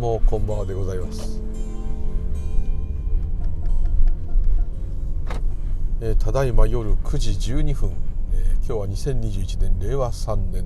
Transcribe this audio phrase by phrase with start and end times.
[0.00, 1.42] もこんばんはでございます、
[6.00, 7.92] えー、ただいま夜9時12分、
[8.32, 10.64] えー、今日は2021年令和3年、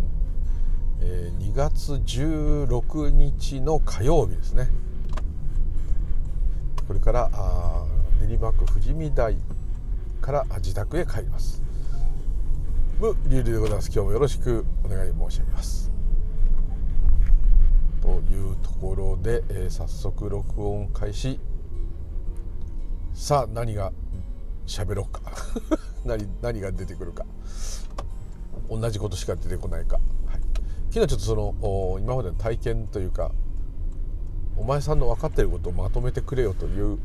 [1.00, 4.68] えー、2月16日の火曜日ですね。
[6.86, 7.84] これからあ
[8.20, 9.36] 練馬区富士見台
[10.20, 11.60] から自宅へ帰ります。
[13.00, 13.91] ムリュウリュウでございます。
[13.92, 15.83] 今日もよろしくお願い申し上げます。
[18.04, 21.40] というところで、えー、早速録音開始。
[23.14, 23.92] さあ何が
[24.66, 25.22] 喋ろうか。
[26.04, 27.24] 何何が出てくるか。
[28.69, 30.41] 同じことしか出てこないか、はい、
[30.91, 33.32] 昨日ちょっとその今までの体験というか
[34.56, 36.98] お前さんの分かってることをまとめてくれよという、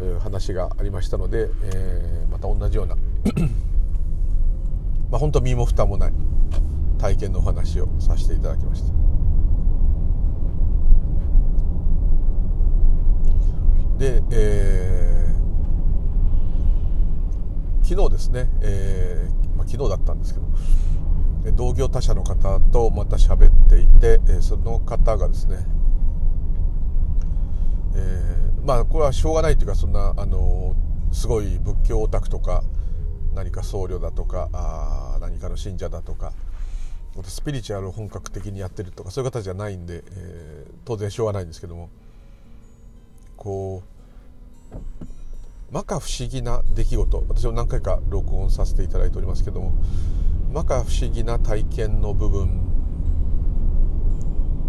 [0.00, 2.96] えー、話がありましたので、えー、また同じような
[5.10, 6.12] まあ本当身も蓋もない
[6.98, 9.17] 体験のお話をさせていただきました。
[13.98, 20.46] で、えー、昨日ですね、えーまあ、昨日だったんですけど
[21.52, 25.64] 同業他社の方とまた喋っていて、えその方がですね、
[27.96, 30.76] えー、まあこれはしょうがないというかそんなあの
[31.10, 32.62] すごい仏教オタクとか
[33.34, 36.32] 何か僧侶だとかあ何かの信者だとか
[37.24, 41.88] スピリチュアルを本格的にやってるとかそういう方じゃないんで、えー、当然しょうがないんですけども
[43.38, 44.76] こう
[45.72, 47.24] 摩訶不思議な出来事。
[47.28, 49.72] 私も何回か録音させていただいておりますけども
[50.52, 52.60] 摩訶不思議な体験の部分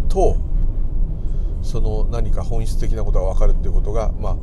[0.08, 0.36] と
[1.62, 4.36] その何か本質的なことが分かるっていうことがまあ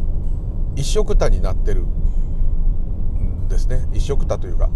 [0.76, 3.88] 一緒くたになってるんですね。
[3.94, 4.70] 一緒くたというか、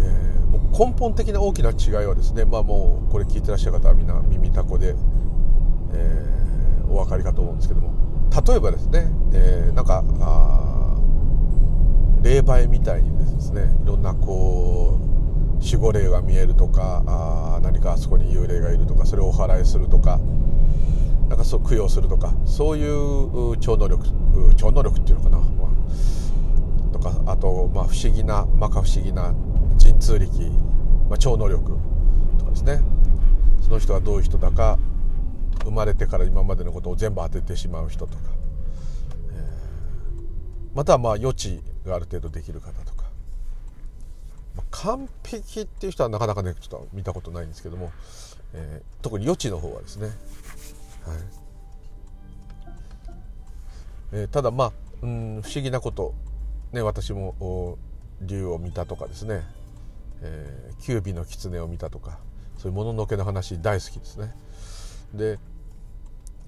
[0.00, 4.94] えー、もう根本的な大きな違いはですねまあもうこれ聞いてらっしゃる方はみんな耳たこで、
[5.92, 6.49] えー、
[6.90, 7.90] お分かりかと思うんですけども。
[8.46, 10.04] 例えばですね、えー、なんか
[12.22, 20.20] 霊媒みたいにですねいろんなこう守護霊が見えるとかあ何かあそこに幽霊がいるとかそれをお祓いするとか
[21.28, 24.04] なんかそう供養するとかそういう超能力
[24.56, 25.44] 超能力っていうのかな、ま
[26.88, 29.34] あ、とかあと、まあ、不思議な摩訶不思議な
[29.82, 30.50] 神通力、
[31.08, 31.78] まあ、超能力
[32.38, 32.80] とかですね。
[33.60, 34.78] その人がどういう人だか
[35.70, 38.22] 生まれてから今までのことを全部当ててしまう人とか、
[39.32, 43.04] えー、またはまあ予知がある程度できる方とか、
[44.56, 47.92] まあ、完璧っていう人はなかなかねちょっと見たことないんですけども、
[48.52, 50.08] えー、特に予知の方はですね。
[50.08, 50.16] はい。
[54.12, 56.14] えー、ただまあ、うん、不思議なこと、
[56.72, 57.78] ね、私も
[58.20, 59.44] 竜を見たとかですね、
[60.20, 62.18] えー、キュービの狐を見たとか
[62.58, 64.34] そういうもののけの話大好きですね。
[65.14, 65.38] で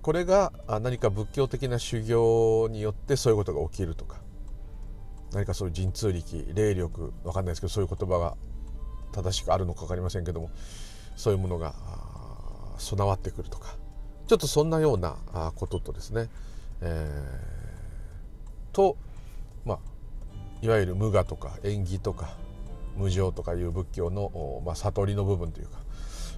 [0.03, 4.21] これが何か仏教的な修行によってそういうことが起きるとか
[5.33, 8.37] 何かそういう神通力霊力分かんないですけどそういう言葉が
[9.13, 10.51] 正しくあるのか分かりませんけども
[11.17, 11.75] そういうものが
[12.79, 13.77] 備わってくるとか
[14.27, 15.17] ちょっとそんなような
[15.55, 16.29] こととですね、
[16.81, 18.97] えー、と、
[19.65, 19.79] まあ、
[20.63, 22.37] いわゆる無我とか縁起とか
[22.97, 25.79] 無常とかいう仏教の、まあ、悟りの部分というか、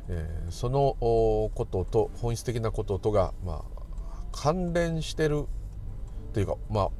[0.09, 3.85] えー、そのことと本質的なこととが、まあ、
[4.33, 5.47] 関連してる
[6.33, 6.91] というか、まあ、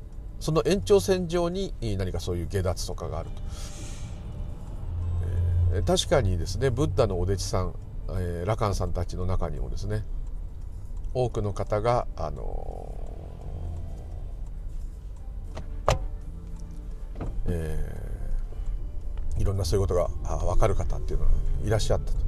[0.41, 3.43] その延長線上に何かそういう下脱とかがあると。
[5.75, 7.75] えー、確かにですねブッダのお弟子さん、
[8.11, 10.05] えー、ラカンさんたちの中にもですね
[11.13, 13.15] 多くの方があの
[17.47, 20.09] えー、いろんなそういうことが
[20.39, 21.31] 分かる方っていうのは
[21.65, 22.19] いらっしゃったと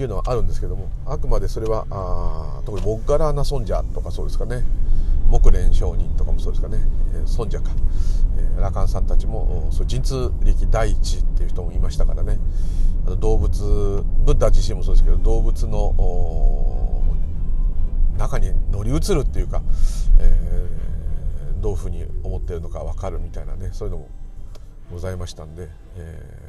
[0.00, 4.64] いうのはあるんですけどもあくまでそれはあ特にモッガラーナ尊者とかそうですかね。
[5.30, 6.78] 木蓮上人とかもそうですかね、
[7.14, 7.70] えー、尊者か、
[8.38, 12.38] えー、羅漢さんたちもそう神通力第一っていう人もいましたからね。
[13.06, 17.02] あの動物ブッダ自身もそうですけど動物の
[18.16, 19.62] 中に乗り移るっていうか、
[20.18, 24.08] えー、どういうふうに思ってるのか分かるみたいなねそういうのも
[24.90, 26.47] ございましたんで、え、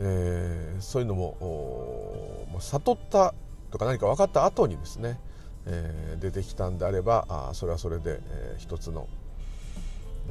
[0.00, 3.34] えー、そういうのも悟った
[3.70, 5.18] とか何か分かった後にですね、
[5.66, 9.08] えー、出てきたんであればあそれはそれで、えー、一つの、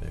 [0.00, 0.04] え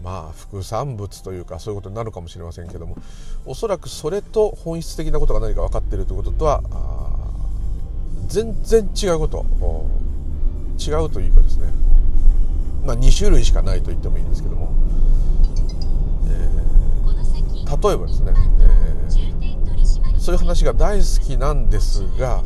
[0.00, 2.96] ー、まあ副産物というかそういうことになるかもしれませんけども
[3.44, 6.62] おそらくそれと本質的なことが何か分かっているということとは
[8.28, 9.44] 全然違うこと
[10.78, 11.66] 違うというかですね
[12.84, 14.72] まあ2種類しかないと言ってもいいんですけども、
[16.28, 18.67] えー、例えばですね、え、
[20.28, 22.44] そういう話が大好きなんですが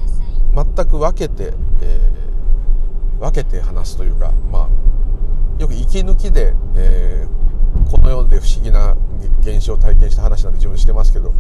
[0.55, 1.53] 全く分けて、
[1.83, 4.69] えー、分けて話すというかま
[5.59, 8.97] あよく息抜きで、えー、この世で不思議な
[9.41, 11.35] 現象を体験した話なんて自分してますけど、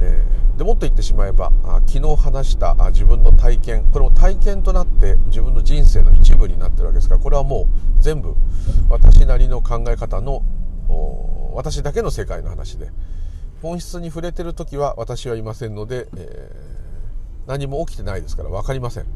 [0.00, 8.36] えー、でもっと言ってしまえばあ昨日話したあ自分の体験これも体験となって自分の人生の一部になってるわけですからこれはもう全部
[8.88, 10.44] 私なりの考え方の
[11.56, 12.92] 私だけの世界の話で
[13.64, 19.06] 本質に触れてる時は私はいませんので、えー、何も起きてないですから分かりません、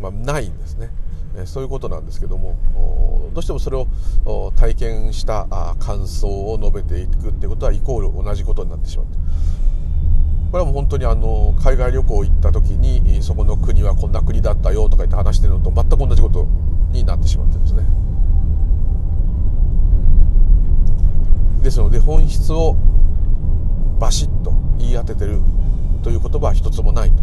[0.00, 0.88] まあ、ないんですね、
[1.36, 2.56] えー、そういうことなんですけども
[3.34, 9.06] どうしてもそれを体験した感想を述べていくってことはイコール同じことになってしまう
[10.50, 16.46] これはもう本当にあの海外旅行行った時にそこの国はこんな国だったよとか言って話してるのと全く同じこと
[16.90, 17.82] になってしまってるんですね。
[21.62, 22.76] ですので本質を
[24.02, 25.38] バシッと言い当ててる
[26.02, 27.22] という言葉は一つもないと。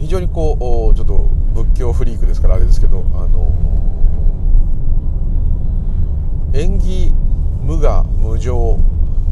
[0.00, 1.18] 非常にこうちょっと
[1.54, 3.54] 仏教フリークですからあれですけどあの
[6.54, 7.12] 縁起
[7.62, 8.80] 無我無常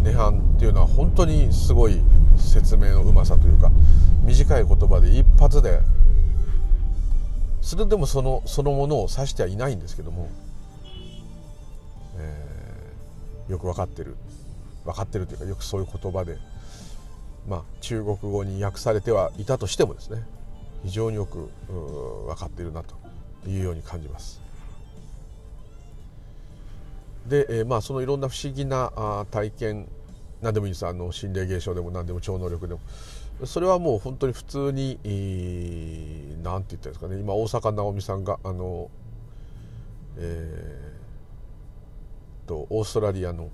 [0.05, 2.00] 涅槃っていうのは本当にすごい
[2.37, 3.72] 説明のうまさというか
[4.22, 5.81] 短い言葉で一発で
[7.61, 10.28] それでもそのそのものを指してはいないんですけども
[13.49, 14.17] よく分かってる。
[14.85, 16.37] 分かってるというかよくそういう言葉で、
[17.49, 20.23] まあ、中国語に訳されてはいたとしてもですね。
[20.85, 22.94] 非常によく分かっているなと
[23.49, 24.41] いうように感じます。
[27.26, 29.88] で、えー、まあそのいろんな不思議なあ体験
[30.43, 30.87] 何でもいいです。
[30.87, 32.81] あの心霊現象でも何でも超能力でも。
[33.47, 34.99] それはもう本当に普通に
[36.43, 37.19] 何て言ったんですかね。
[37.19, 38.90] 今大坂なおみさんがあの、
[40.19, 40.94] え
[42.46, 43.50] とオーストラリアの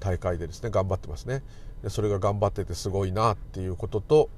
[0.00, 1.42] 大会でですね頑張ってますね
[1.82, 4.30] でそれが頑張っててすごいなっていうことと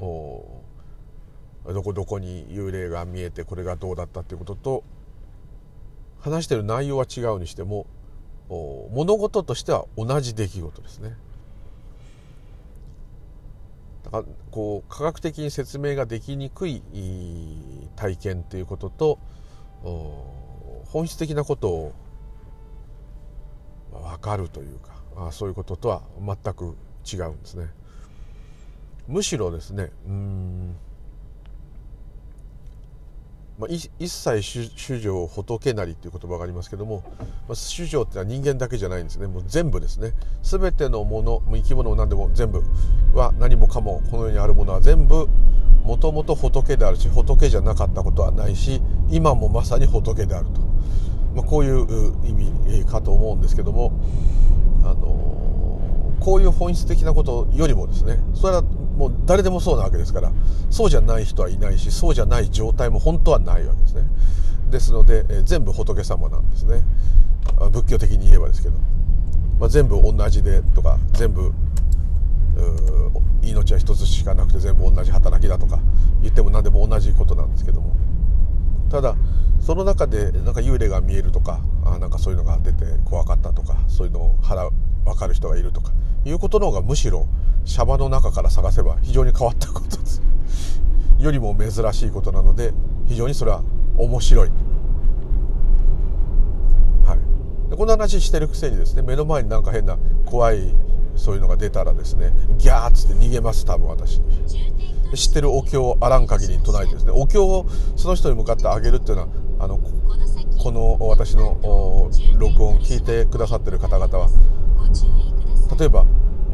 [0.00, 4.84] どこどこに幽霊が見えてこれがどうだったっていうことと
[6.20, 7.86] 話してる内容は違うにしても
[8.48, 11.16] 物事としては同じ出来事ですね。
[14.04, 16.82] だからこう科学的に説明ができにくい
[17.94, 19.18] 体験っていうことと
[20.86, 21.92] 本質的なことを
[23.92, 26.76] 分かるというかあそういうこととは全く
[27.10, 27.68] 違うんですね。
[29.08, 30.76] むしろですねうん
[33.60, 37.04] まあ、一切主女仏なりっていう言葉がありますけども、
[37.46, 39.26] まあ、主女ってのは人間だけじゃないんですね。
[39.26, 40.14] もう全部ですね。
[40.42, 42.62] 全てのもの生き物も何でも全部
[43.12, 45.28] は何もかもこの世にあるものは全部
[45.84, 50.62] もともと仏であるし仏じゃなかったことはないし今もまさに仏であると。
[51.34, 51.86] まあ、こういう
[52.24, 53.92] 意味かと思うんですけども、
[54.82, 55.40] あの
[56.20, 60.32] こういう本質的なことよりもですねそれはもう誰でもそうなわけですから
[60.70, 64.02] そうじゃない人はいないしそうじゃない状態も本当はないわけですね。
[64.70, 66.82] ですので、え全部仏様なんですね。
[67.72, 68.78] 仏教的に言えばですけど、
[69.58, 71.52] まあ、全部同じでとか全部
[73.42, 75.80] 命は一つしかなくて全部同じ働きだとか
[76.22, 77.94] 言っても何でも同じことなんですけども。
[78.90, 79.16] ただ
[79.60, 84.68] その中でなんか幽霊が見えるとかあなんかそういうのが出て怖かったとかそういうのを腹
[85.04, 85.92] 分かる人がいるとか
[86.24, 87.26] いうことの方がむしろ
[87.64, 90.22] シャバの中から探せば非常に変わったことです。
[91.18, 92.72] よりも珍しいことなので
[93.06, 93.62] 非常にそれは
[93.96, 94.50] 面白い、
[97.04, 100.74] はい、でこの話してるくせにですね目の前になんか変な怖い
[101.16, 104.22] そういうのが出たらですねギャーッつって逃げます多分私
[105.14, 109.28] 知ってるお経をあらん限り唱えてですねお経をその人に向かってあげるっていうのは
[109.60, 109.78] あの
[110.58, 111.58] この私の
[112.38, 114.28] 録音聞いてくださってる方々は
[115.78, 116.04] 例えば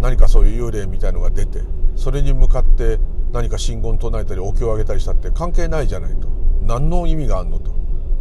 [0.00, 1.60] 何かそういう幽霊みたいのが出て
[1.96, 2.98] それに向かって
[3.32, 6.28] 何か信言唱えたりお経をあげたりしたって関係ないじゃないと。
[6.62, 7.74] 何の意味があるのと。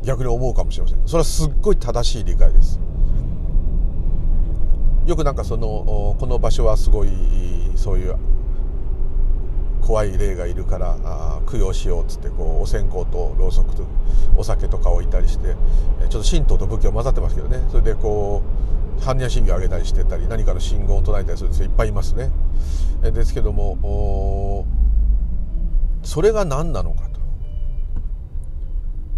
[0.03, 1.07] 逆に思うかもしれません。
[1.07, 2.79] それはすっごい正しい理解です。
[5.05, 7.09] よくなんかそのこの場所はすごい
[7.75, 8.15] そういう
[9.85, 13.85] 怖い霊がいるからあ供養しようっつってこうお線香とろうそくと
[14.35, 15.55] お酒とか置いたりして
[16.09, 17.59] ちょっと神道と仏教混ざってますけどね。
[17.69, 18.41] それでこ
[18.99, 21.67] う般若心経をあげたりしてたり何かの信号を唱えたりするんですよ。
[21.67, 22.31] いっぱいいますね。
[23.03, 24.65] ですけども
[26.01, 27.19] それが何なのかと。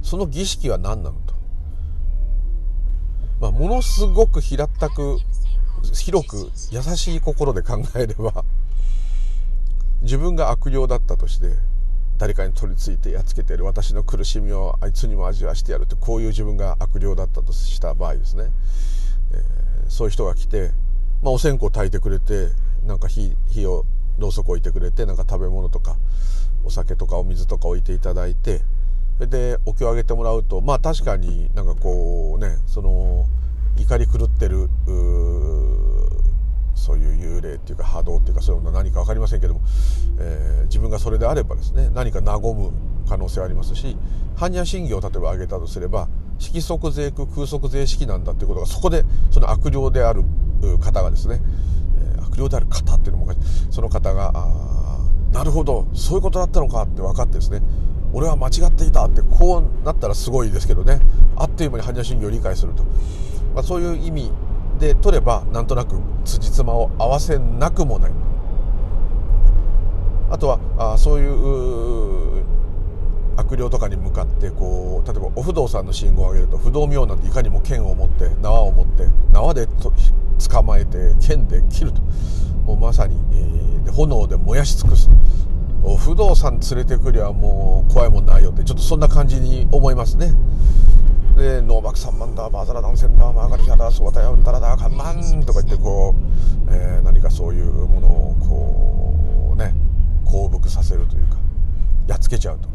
[0.02, 1.34] その儀式は何なのと、
[3.40, 5.18] まあ、ものすごく平たく
[5.94, 8.44] 広く優しい心で考えれば
[10.02, 11.52] 自分が悪霊だったとして
[12.18, 18.46] 誰かに取り付いてやっつけてる私の苦しみをあいつにも味わしてやるってこういう自分が悪霊だったとした場合ですね、
[19.34, 20.72] えー、そういう人が来て、
[21.22, 22.50] まあ、お線香炊いてくれて
[22.86, 23.86] なんか火火を
[24.18, 25.96] ろうそく置いてくれてなんか食べ物とか
[26.64, 28.62] お酒とかお水とか置いていただいて
[29.18, 33.26] それでお経をあげてもらうとまあ確かになんかこうねその
[33.78, 34.70] 怒り狂ってる
[36.78, 39.62] そういう幽霊っていうか波動っていうかそういうものは何か分かりませんけども、
[40.20, 42.72] えー、自分がそれであればですね何か和む
[43.10, 43.98] 可能性はありますし
[44.36, 46.08] 般若心経を例えば挙げたとすれば
[46.40, 50.24] 色即税空空即税式なんだっていうことがそこでその悪霊である
[50.80, 51.42] 方がですね、
[52.16, 53.34] えー、悪霊である方っていうのも
[53.72, 54.32] その方が
[55.32, 57.62] なるほどそういうことだったのかって分かってですね
[58.14, 61.02] 俺は間違っていたってこうなったらすごいですけどね。
[61.36, 62.84] あっという間に般若心経を理解すると、
[63.54, 64.32] まあ、そういう意味
[64.78, 68.12] で取ればなんとなく辻褄を合わせなくもない。
[70.30, 72.44] あとはあそういう
[73.38, 79.94] 悪霊とかに向かってこう例えばお不動産の信号を上げると不動明なんていかにも剣を持って縄を持って縄でと
[80.50, 82.02] 捕まえて剣で切ると。
[82.66, 85.10] もうまさに、えー、炎で燃やし尽くす。
[85.98, 90.34] 不動産連れてくりゃもう怖いもんないよってちょっとそんな感じに思いますね。
[91.36, 96.16] でノーバク3万だバーザラダンセンダーマーガリシャダースワタヤンタラダーカンマンとか言ってこ
[96.68, 99.74] う、えー、何かそういうものをこうね
[100.26, 101.38] 降伏させるというか
[102.08, 102.68] やっつけちゃうと、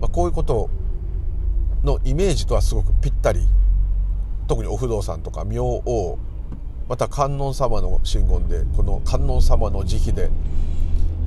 [0.00, 0.68] まあ、こういうこと
[1.82, 3.46] のイメージとはすごくぴったり。
[4.50, 6.18] 特にお不動産とか明王。
[6.88, 10.28] また観音様の真言でこの観音様の慈悲で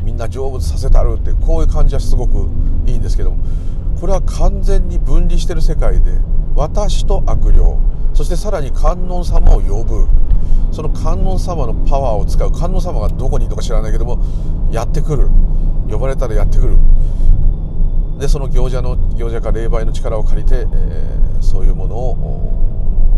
[0.03, 2.50] みんな成仏させたるってこういう感じはすごく
[2.86, 3.38] いいんですけども
[4.00, 6.12] これは完全に分離してる世界で
[6.55, 7.60] 私と悪霊
[8.13, 10.07] そしてさらに観音様を呼ぶ。
[10.72, 14.24] その観音様のパワーを使う観音様がどこにいるのか知らないけども
[14.72, 15.29] やってくる。
[15.89, 16.77] 呼ばれたらやってくる。
[18.19, 22.15] でその行者の行者か霊媒の力を借りて、えー、そういうものを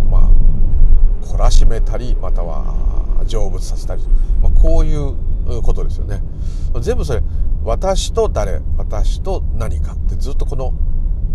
[0.09, 2.73] まあ懲らしめたりまたは
[3.27, 4.03] 成仏させたり、
[4.41, 5.15] まあ、こういう
[5.63, 6.21] ことですよね。
[6.81, 7.21] 全部それ
[7.63, 10.73] 私と誰私と何かってずっとこの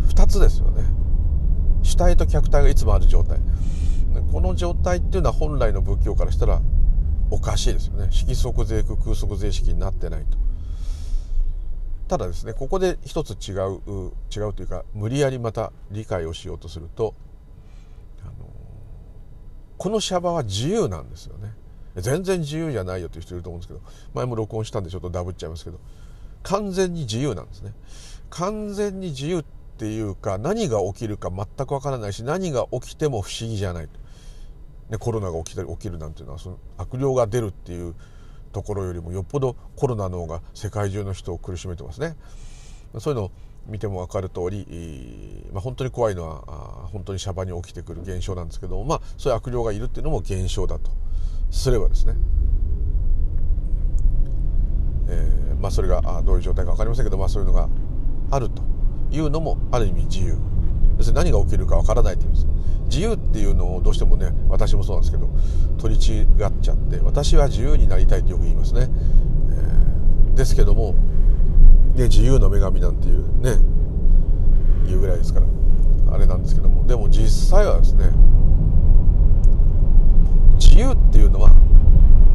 [0.09, 0.85] 2つですよね。
[1.83, 3.41] 主体と客体がいつもある状態。
[4.33, 6.61] この状態っていうのは本来の仏教からしたら
[7.31, 8.09] おかしいですよね。
[8.11, 10.39] 色即税空空即税式になってないと。
[12.09, 13.81] ただですねここで一つ違う
[14.35, 17.15] 違うというか無理やりまた理解をしようとすると
[19.79, 21.55] このシャバは自由なんですよね。
[21.97, 23.81] 全然自由じゃないよという人いると思うんですけど
[24.15, 25.81] 前も録音したんでちょっとダブっちゃいますけど
[26.43, 27.75] 完全に自由なんですね。
[28.31, 29.45] 完全に自由っ
[29.77, 33.89] ていうか何が起きるか全くわからないし何が起きても不思議じゃない、
[34.89, 37.95] ね、コロナが起きたり起きるなんていうのはその悪霊が出るっていう
[38.53, 42.17] ところよりもよっぽどコロナの方が世界中の人を苦しめてますね。
[42.99, 43.31] そういうのを
[43.67, 50.91] 見ても分かる通り、まあ、本当に怖いのは本当にシャバに起きてくる現象なんですけどまあそういう悪霊がいるっていうのも現象だと。
[51.51, 52.15] すればですね、
[55.09, 57.69] えー、まあ、それがどういう状態か分かりませんけど、まあ、そういうのが
[58.31, 58.63] あると
[59.11, 60.39] いうのもある意味自由。
[60.97, 62.61] 要するに何が起きるかわからないという意味です。
[62.91, 65.31] 自由っていうのをどうしてもね私もそうなんですけど
[65.79, 66.27] 取り違っ
[66.61, 68.89] ちゃって私は自由になりたいとよく言いますね、
[69.51, 70.95] えー、ですけども、
[71.95, 73.55] ね、自由の女神なんていうね
[74.87, 75.47] 言うぐらいですから
[76.13, 78.11] あれなんですけどもでも実際はですね
[80.61, 81.51] 自由っていうのは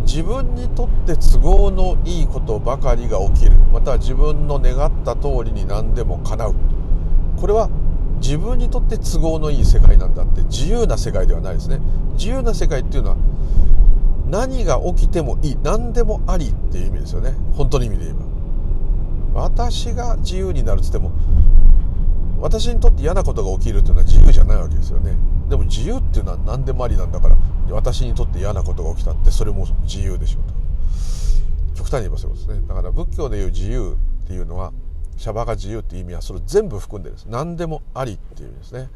[0.02, 3.58] 自分にとって都合のいいことばかりが起きる。
[3.72, 6.56] または自分の願った通りに何でも叶う。
[7.38, 7.70] これは
[8.22, 10.42] 自分にとって都合のいい世界なんだって。
[10.44, 11.80] 自由な世界ではないですね。
[12.14, 13.18] 自由な世界っていうのは
[14.28, 15.58] 何が起きてもいい。
[15.62, 17.34] 何でもありっていう意味ですよね。
[17.56, 18.18] 本当の意味で言え
[19.34, 19.42] ば。
[19.42, 21.12] 私が自由になるっつっても
[22.46, 25.18] 私にとって嫌なことが起きるっていうのは自由じゃないわけですよね。
[25.50, 27.36] でも自由っていうのは何でもありなんだから
[27.72, 30.54] 私にとって嫌なことが起きたってそれも自由でしょうと。
[31.76, 32.62] 極端に言えばそうですね。
[32.68, 34.74] だから仏教でいう自由っていうのは
[35.18, 37.26] シャバが自由っていう意味はそれ全部含んでるんです。
[37.28, 38.90] 何でもありっていう意味ですね。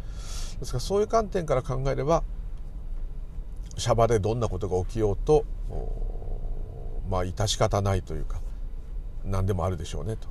[0.60, 2.22] ですからそういう観点から考えれば
[3.78, 5.44] シャバでどんなことが起きようと
[7.10, 8.42] まあ致し方ないというか
[9.26, 10.28] 何でもあるでしょうねと。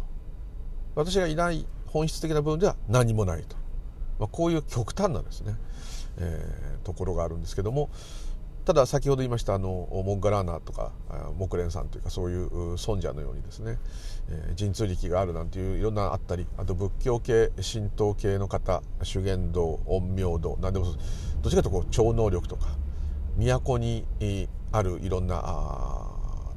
[0.95, 3.57] 私がいない本質的な部分では何もないと、
[4.19, 5.55] まあ、こういう極端なですね、
[6.19, 7.91] えー、ところがあるんですけども
[8.65, 10.93] ただ先ほど言いましたあのモンガラーナとか
[11.39, 13.79] 木蓮さんというかそういう尊者のようにですね、
[14.29, 21.01] えー、神通力があるなんていういろんなあったりあと仏教系神道系の方修験道陰陽道何でもどっち
[21.43, 22.67] かというとこう超能力とか
[23.39, 24.05] 都に
[24.73, 25.39] あるいろんな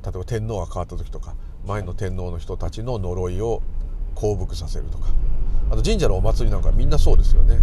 [0.04, 1.36] 例えば天皇が変わった時とか
[1.66, 3.62] 前の天皇の人たちの呪いを
[4.16, 5.10] 降伏させるとか。
[5.70, 7.60] あと神社のお祭りなんかみんなそうですよね。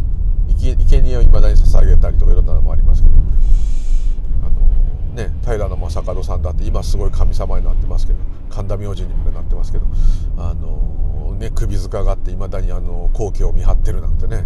[0.57, 3.15] 生贄をいまだに捧げたりとかいろんなのもありますけど。
[4.43, 6.01] あのね、平将門さ
[6.37, 8.19] んだって今すごい神様になってますけど。
[8.51, 9.85] 神田明神にもなってますけど。
[10.37, 14.45] あの、ね、首塚があっていまだにあの皇居を見張ってるなんてね。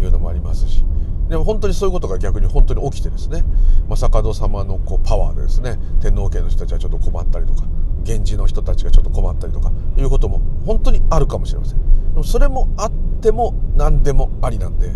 [0.00, 0.84] いうのもありますし。
[1.28, 3.44] でも本当にそういうことが逆に本当に起きてですね。
[3.88, 5.78] 正門様のこうパワーでですね。
[6.00, 7.64] 天皇家の人たちはちょっと困ったりとか。
[8.06, 11.78] 源氏の人たちがちょっと困ったりとかいうことも本当にあるかもしれません。
[12.14, 14.90] でもそれもあっても何でもありなんで、え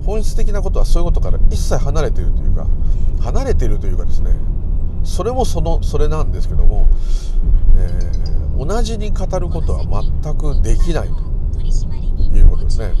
[0.00, 2.66] ー、本質的なことはそういうことから一切離れているというか
[3.22, 4.32] 離れているというかですね
[5.04, 6.88] それもそのそれなんですけども、
[7.76, 9.84] えー、同じに語ることは
[10.22, 12.92] 全くできないということですね。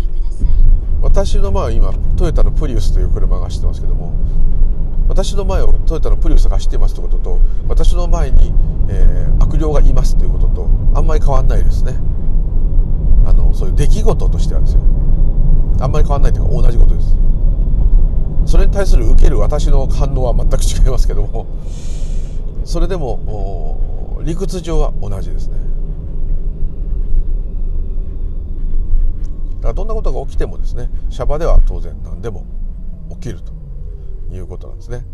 [1.02, 4.14] 私のまあ今トヨタのプリウスという車が走ってますけども
[5.08, 8.52] 私の前をトヨタのプリウスが走っていますということと私の前に、
[8.88, 11.94] えー、悪霊がいますということとあんまり変わんないですね。
[13.26, 14.80] あのそういう出来事としてはですよ。
[15.80, 17.16] あんまり変わんないというか同じことです。
[18.46, 21.46] それに対する受ける私の反応は全く違いますけども
[22.64, 25.56] それでも理屈上は同じですね。
[29.56, 32.44] だからどんなことが起きてもですねシャバでは当然何でも
[33.12, 33.53] 起きると。
[34.34, 35.04] いうことなんですね。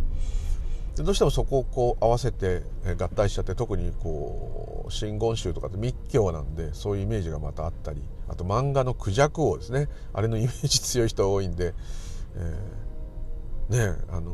[0.96, 2.62] でどうしてもそこをこう合わせて
[2.98, 11.74] 合体しちゃって特にこう真言宗とかって密教なんでそういうイメージがまたあったりあと漫画の「クジャク王」ですねあれのイメージ強い人多いんで、
[12.34, 14.32] えー、ねあの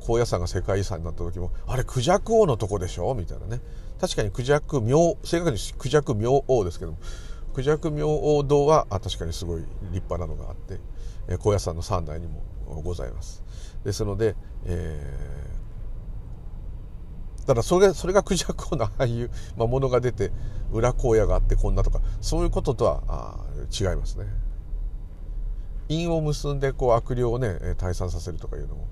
[0.00, 3.14] 高野山が世界遺産になった時もあれクジャク王のとこでしょ？
[3.14, 3.60] みたいなね
[3.98, 6.98] 確かにクジャク明正確にクジャク明王ですけども
[7.54, 10.78] クジャク明王堂はあ確かにすごい立派なのがあって、
[11.38, 12.42] 高野山の三代にも
[12.84, 13.42] ございます。
[13.86, 20.32] ですので、えー、ただそれそれがクジャク王のああいう、まあ、ものが出て
[20.72, 23.36] 裏荒野があってこんなとかそういうこととはあ
[23.72, 24.26] 違いますね。
[25.88, 28.88] 因を結んでこう悪霊をね退散させるとかいうのも、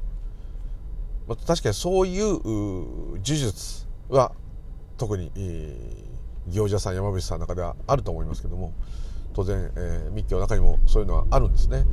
[1.26, 4.30] まあ、確かにそういう呪術は
[4.96, 8.72] 特に、えー、行者さん山伏さんの中ではあると思いますけども
[9.33, 11.85] 当然、えー、密教の中にもそういうのはあるんですね。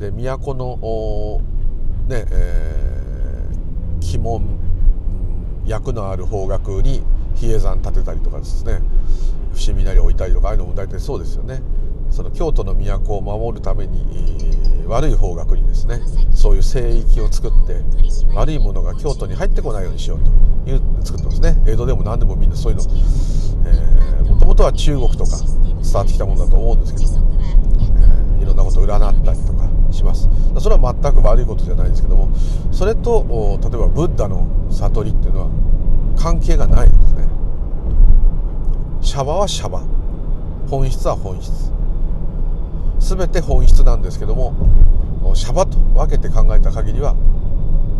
[0.00, 1.40] で都の
[2.08, 4.58] ねえー、鬼門
[5.64, 7.02] 役のある方角に
[7.34, 8.80] 比叡山建てたりとかですね
[9.54, 11.62] 伏見稲荷置いたりとかああいうのも大体そうですよね。
[12.10, 14.06] その京都の都を守るために、
[14.86, 16.00] 悪い方角にですね
[16.32, 17.82] そういう聖域を作って
[18.34, 20.20] 悪いものが京都に入ってこないようにしよう
[20.64, 21.56] という作ってますね。
[21.66, 22.84] 江戸でも何でもみんなそういうの
[24.30, 25.38] もともとは中国とか
[25.82, 27.40] 伝わってきたものだと思うんですけども、
[28.38, 30.28] えー、いろんなことを占ったりとかします。
[30.58, 32.28] それは全く悪いことじゃないですけども
[32.72, 33.24] それと
[33.62, 35.48] 例えばブッダの悟りっていうのは
[36.16, 37.24] 関係がないですね。
[39.00, 39.82] シャバはシャバ。
[40.68, 41.72] 本質は本質。
[43.00, 44.54] 全て本質なんですけども
[45.34, 47.14] シャバと分けて考えた限りは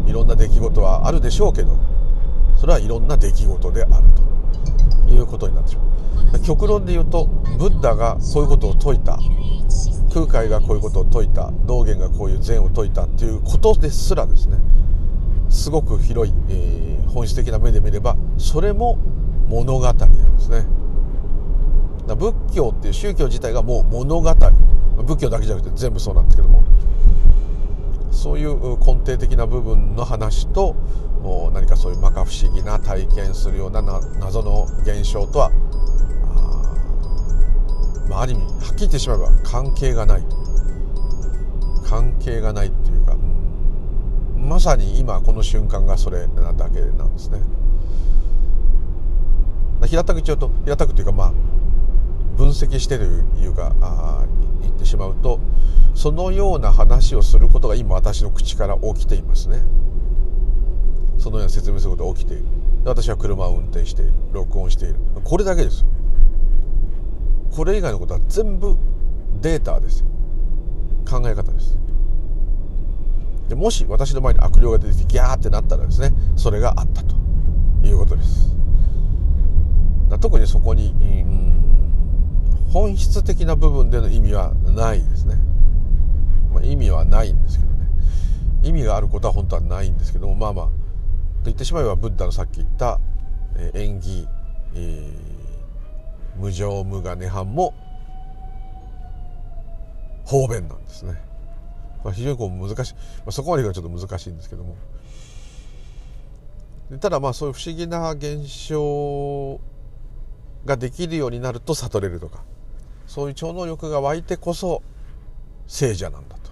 [0.06, 1.76] いろんな出来事はあるでしょうけど
[2.56, 4.33] それはいろんな出来事であると。
[5.08, 6.40] いうことになってしまう。
[6.40, 7.26] 極論で言うと
[7.58, 9.18] ブッダがこういうことを説いた。
[10.12, 11.52] 空海がこういうことを説いた。
[11.66, 14.58] 道元がこういう禅を説いたっていうことですらですね
[15.50, 18.96] すごく広い、えー、本質的な目で見ればそれも
[19.48, 20.66] 物語なんですね。
[22.06, 24.34] 仏教っていう宗教自体がもう物語。
[25.02, 26.62] 仏教だけじゃなくて全部そうなんですけども。
[28.14, 30.76] そういう根底的な部分の話と
[31.52, 35.50] 何かそういう摩訶不思議な体験するような謎の現象とは
[38.08, 40.22] まあ、ある意味はっきり言ってしまえば関係がない
[41.84, 43.16] 関係がないっていうか
[44.36, 47.40] まさに今この瞬間がそれなだけなんですね。
[49.86, 51.32] 平たく言っちゃうと平たくというかまあ
[52.36, 54.24] 分析してというかあ
[54.62, 55.40] 言ってしまうと
[55.94, 59.62] そのような話をすることが今私の口から起きていますね。
[61.18, 62.44] そのような説明することが起きている。
[62.84, 64.12] 私は車を運転している。
[64.32, 64.96] 録音している。
[65.22, 65.84] これだけです。
[67.52, 68.76] これ以外のことは全部
[69.40, 70.00] データです。
[70.00, 70.06] よ
[71.08, 71.78] 考え方です。
[73.48, 77.14] でもし私の前に悪霊が出てきてギャーってなったらですねそれがあったと
[77.86, 78.54] いうことです。
[80.20, 81.63] 特にそこに、うん、
[82.74, 85.36] 本質的な部分での意味はないですね、
[86.52, 87.86] まあ、意味はないんですけどね。
[88.64, 90.72] 意味があることは本当はないんですけどもまあまあと
[91.44, 92.98] 言ってしまえばブッダのさっき言った、
[93.56, 94.28] えー、縁起、
[94.74, 95.34] えー
[96.36, 97.74] 無常無我涅槃も
[100.24, 101.12] 方便なんですね、
[102.02, 104.76] まあ、非常にこう難しい、まあ、そこまでがちょっと難しいんですけども。
[107.00, 109.58] ただまあそういう不思議な現象
[110.66, 112.42] ができるようになると悟れるとか。
[113.14, 114.82] そういう超能力が湧いてこそ
[115.68, 116.50] 聖者なんだと。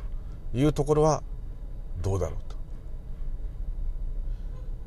[0.54, 1.24] いうところは
[2.02, 2.38] どうだろう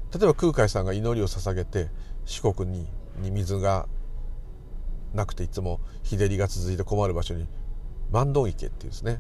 [0.09, 0.17] と。
[0.17, 1.89] 例えば空海さんが祈りを捧げて
[2.23, 3.89] 四国にに水が
[5.13, 7.45] なくていつも日照りが続いて困る場所に
[8.09, 9.19] 万道池っていうですね、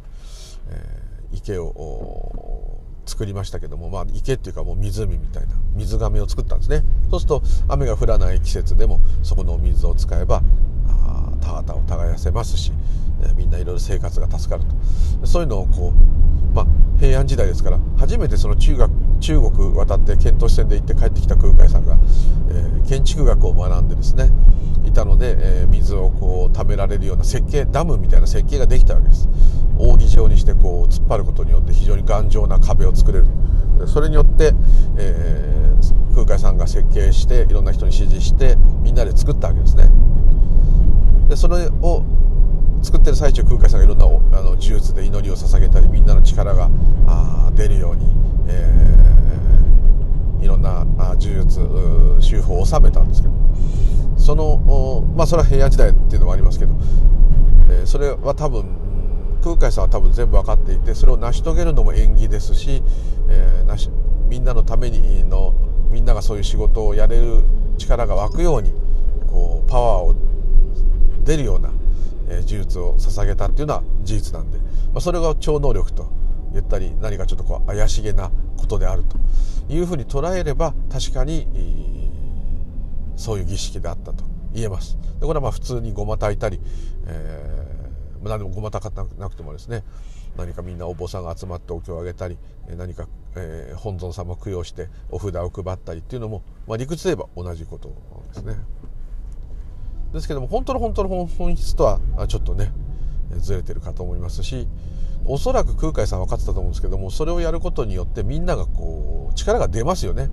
[0.69, 6.83] えー、池を作りましたけども、まあ、池っていうかもう湖みたいな水がめを作ったんですね。
[7.09, 10.41] そうすると雨が降らない季節でもそこのお水を使えば
[11.41, 12.71] 田畑を耕せますし、
[13.21, 14.65] えー、みんないろいろ生活が助かる
[15.21, 15.27] と。
[15.27, 16.65] そういうのをこう、まあ、
[16.99, 18.91] 平安時代ですから初めてその中学
[19.25, 21.97] 中国渡って遣唐使船で行って帰ってきた空海さんが、
[22.47, 24.29] えー、建築学を学んでですね
[24.85, 29.27] いたので、えー、水をこう貯められるような設計ダムみたいな設計ができたわけです。
[29.79, 33.25] 扇状にしてこう突っ張ることによって非常に頑丈な壁を作れる。
[33.87, 34.53] それによって、
[34.95, 39.89] えー、空海さんが設計していろんな人に指示してみんなで作ったわけですね。
[41.29, 42.03] でそれを
[42.83, 44.05] 作ってる最中空海さんがいろんな
[44.37, 46.69] あの呪術で祈りを捧げたりみんなの力が
[47.07, 48.05] あ出るように、
[48.47, 48.94] えー、
[50.45, 51.59] いろんな呪術
[52.21, 53.33] 修法を収めたんですけど。
[54.17, 56.73] そのまあそれは平安時代っていうのもありますけど、
[57.69, 58.65] え、それは多分
[59.43, 62.81] 空海さんは多分全部分かっていてそれを成し遂げるのも縁起ですし、
[63.29, 63.89] え、なし
[64.27, 65.53] みんなのためにの
[65.91, 67.43] みんながそういう仕事をやれる
[67.77, 68.73] 力が湧くように
[69.29, 70.15] こうパワーを
[71.23, 71.69] 出るような
[72.27, 74.57] え呪術を捧げたっていうのは事実なんで、
[74.93, 76.07] ま、それが超能力と
[76.55, 79.17] 言ったり何かちょっとこう怪しげなことであると
[79.71, 81.47] いうふうに捉えれば確かに、
[83.15, 84.97] そういう儀式であったと言えます。
[85.19, 86.59] でこれはまあ普通にごま炊いたり、
[87.07, 89.83] えー、何でもごま炊かなくてもですね
[90.37, 92.37] 何かみんなお坊さんが集まってお経をあげたり
[92.69, 97.89] 何か、えー、本尊様供養してお札を配ったりっていうのも、まあ、理屈で言えば同じこと
[98.33, 98.55] ですね。
[100.13, 102.71] ですけども本当の本当の本質とはちょっとね
[103.37, 104.67] ずれてるかと思いますし
[105.27, 110.29] おそらく空海さん分かってたと思うんですけどもそれをやることによってみんながこう力が出ますよね。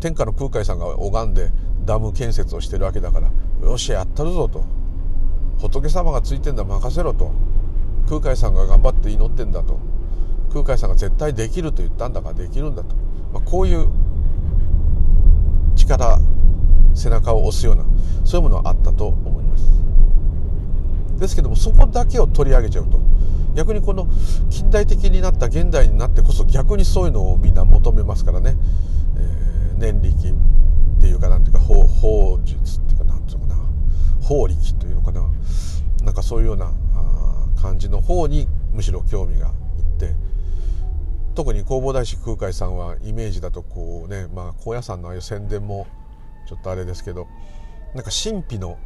[0.00, 1.50] 天下の空海さんが拝んで
[1.86, 3.30] ダム建設をしてるわけだから
[3.66, 4.64] よしやったるぞと。
[5.58, 7.32] 仏様がついてんだ任せろと。
[8.06, 9.78] 空海さんが頑張って祈ってんだと。
[10.52, 12.96] 空海さんが絶対できると言ったんだからできるんだと、
[13.32, 13.88] まあ、こういう
[15.76, 16.18] 力
[16.94, 17.84] 背中を押すような
[18.24, 19.64] そういうものはあったと思います。
[21.18, 23.07] ですけどもそこだけを取り上げちゃうと。
[23.58, 24.06] 逆にこの
[24.50, 28.54] 近代的になった現代になってこそ逆にそういうのをみんな求めますからね、
[29.16, 33.56] えー、念力っていうかなんていうか法法術っていうかなんていうかな
[34.22, 35.28] 法力というのかな。
[36.04, 36.72] なんかそういうような
[37.60, 40.14] 感じの方にむしろ興味がいって
[41.34, 45.88] 特に弘法大師空海さんはイメージだとこうねまあ高野山のああいう宣伝も
[46.46, 47.26] ちょっとあれですけど
[47.96, 48.78] なんか神秘の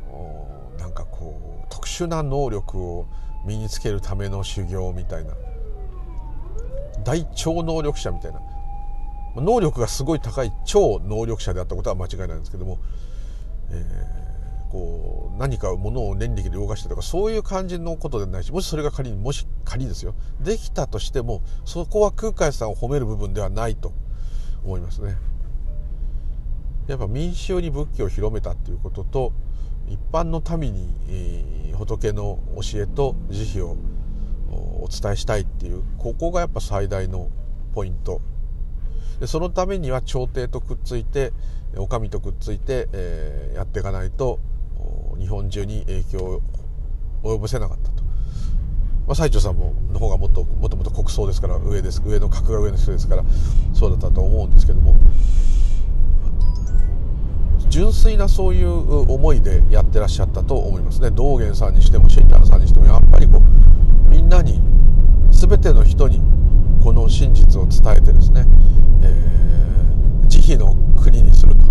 [0.78, 3.06] なんかこう特殊な能力を
[3.46, 5.34] 身につけるための修行みたいな。
[7.04, 8.40] 大超能力者みたいな。
[9.36, 12.78] 能力がすごい高い超能力者であったことは間違いないんですけども、
[13.70, 20.14] えー、こう何かものを念力で動かしてとかそういう感じのことでないしもしそれが仮にもし仮ですよ。
[20.40, 23.92] できたとしてもそこは空海さんを褒める部分ではないと
[24.64, 25.16] 思いますね。
[26.88, 29.32] やっぱ民衆に仏教を広めたっていうことと
[29.92, 33.76] 一般の民に、えー、仏の教えと慈悲を
[34.82, 37.28] お伝えしたいっていうここがやっぱ最大の
[37.74, 38.20] ポイント
[39.20, 41.32] でそのためには朝廷とくっついて
[41.76, 44.40] お上とくっついて、えー、やっていかないと
[45.18, 46.42] 日本中に影響を
[47.22, 48.02] 及ぼせなかったと、
[49.06, 53.24] まあ、最澄さんもの方がもっともともと国葬ですから上です上の格が上の人ですから
[53.74, 54.96] そうだったと思うんですけども
[57.72, 61.10] 純粋なそういう思いでやってらっしゃったと思いますね。
[61.10, 64.60] 道元さんにしても親鸞さんにしてもやっぱりこうみんなに
[65.30, 66.20] 全ての人に
[66.84, 68.44] この真実を伝えてですね、
[69.02, 71.62] えー、慈悲の国にすると。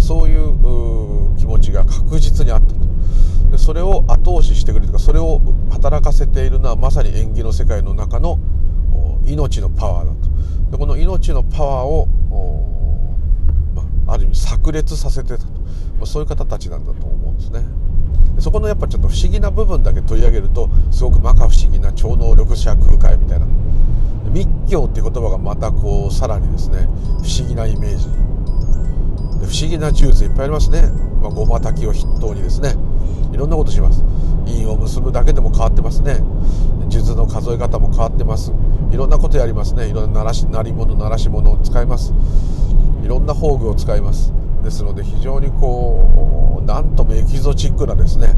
[0.00, 2.80] そういう気持ちが確実にあったと。
[3.52, 8.40] でそれを後押ししてくれるとかそれを働かせているのはまさに縁起の世界の中の
[9.24, 10.28] 命のパワーだと。
[10.72, 12.08] でこの命のパワーを
[14.12, 15.44] ある意味炸裂させてたと、
[15.98, 17.64] ま、そういう方たちなんだと思うんですね。
[18.38, 23.46] そこのやっぱちょっと不思議な部分だけ取り上げるとすごく摩訶不思議な超能力者空海みたいな。
[24.30, 26.88] 密教っていう言葉がまたこうさらにですね
[27.22, 28.06] 不思議なイメージ
[29.40, 30.82] 不思議な呪術いっぱいありますね、
[31.22, 32.74] まあ、ごま炊きを筆頭にですね。
[33.32, 34.04] いろんなことします。
[34.46, 36.20] 印を結ぶだけでも変わってますね。
[36.88, 38.52] 術の数え方も変わってます。
[38.90, 39.88] いろんなことやりますね。
[39.88, 42.12] いろんな鳴らし鳴り物鳴らし物を使います。
[43.02, 44.32] いろんな宝具を使います。
[44.62, 48.30] ですので非常にこうなんともエキゾチックなですね、え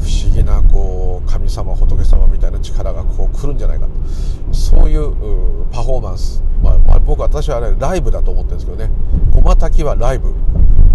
[0.00, 4.54] ー、不思議なこう神様仏様みたいな力がこう来るんじゃないかと。
[4.54, 8.90] そういうパフォーマンス、まあ、まあ、僕私はあれライブだと思ってるんですけどね。
[9.32, 10.32] 駒滝はライブ。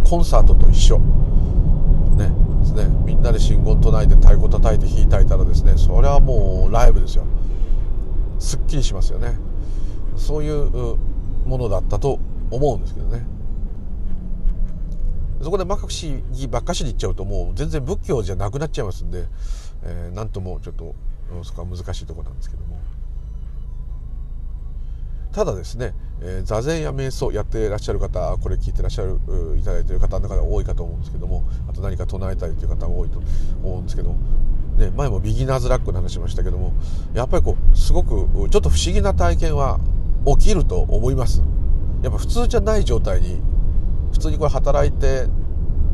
[0.09, 0.99] コンサートと一緒。
[0.99, 2.31] ね。
[2.61, 2.85] ですね。
[3.05, 5.73] みんなで信言唱えて太鼓叩いて弾いたいたらですね。
[5.75, 7.25] それはもうライブですよ。
[8.39, 9.37] すっきりしますよね。
[10.15, 10.97] そういう
[11.45, 12.19] ものだったと
[12.51, 13.25] 思うんですけどね。
[15.41, 19.25] そこで摩訶不思議ばっかしに行っちゃうともう全然仏教じゃなくなっちゃいますんで、
[19.87, 20.95] えー、なんともちょっと
[21.43, 22.77] そこは難しいとこなんですけども。
[25.33, 29.19] ただですね、えー、座禅や瞑想やってらっしゃる方これ聞いてらっしゃる
[29.59, 33.21] いただいている方の中で多いかと思うんですけどもあと何か唱えたりという方も多いと
[33.61, 34.15] 思うんですけど
[34.77, 36.71] ね、前もビギナーズラックの話しましたけども
[37.13, 39.79] やっぱりこうすごくちょっと不思議な体験は
[40.25, 41.41] 起きると思います。
[42.03, 43.41] やっぱ普通じゃない状態に
[44.11, 45.25] 普通にこれ働いて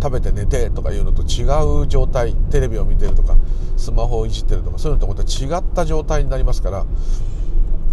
[0.03, 1.45] 食べて寝てとかいうのと違
[1.81, 3.37] う状態テレビを見てるとか
[3.77, 6.85] スマホをいじってるとかそういうのとまた違った状態になりますから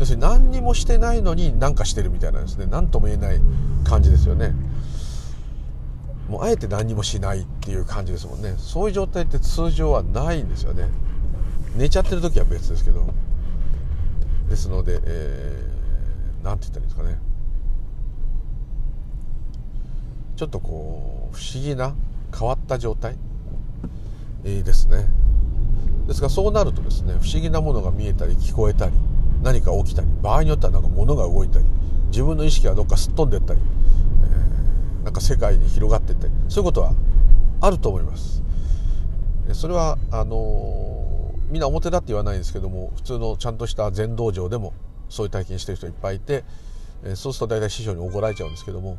[0.01, 2.67] 要するに何にもしてないのに何かしてるみたいなんですね。
[2.67, 3.41] 何とも言えない
[3.85, 4.55] 感じですよね。
[6.27, 8.55] もうあえて何にもしないっていう感じですもんね。
[8.57, 10.89] そういう状態って通常はないんですよね。
[11.77, 13.05] 寝ちゃってる時は別ですけど。
[14.49, 17.30] ですので、えー、て言ったらいいんですかね。
[20.41, 21.95] ちょっとこう不思議な
[22.35, 23.19] 変わった状態、
[24.43, 25.07] えー、ですね。
[26.09, 28.93] ですからそうなるとですね不思議なものが見えたり聞こえたり
[29.43, 31.67] 何か起きたり場合によってはなんか物が動いたり
[32.07, 33.61] 自分の意識がどっかすっ飛んでったり、
[34.23, 36.95] えー、なんか世界に広がっていったりそういうことは
[37.61, 38.43] あると思います。
[39.53, 44.73] それはあのー、みんな表だって言わないんですけども普通のちゃんとした禅道場でも
[45.11, 46.45] そういう体験してる人いっぱいいて、
[47.15, 48.97] そうすると大体師匠に怒られちゃうんですけども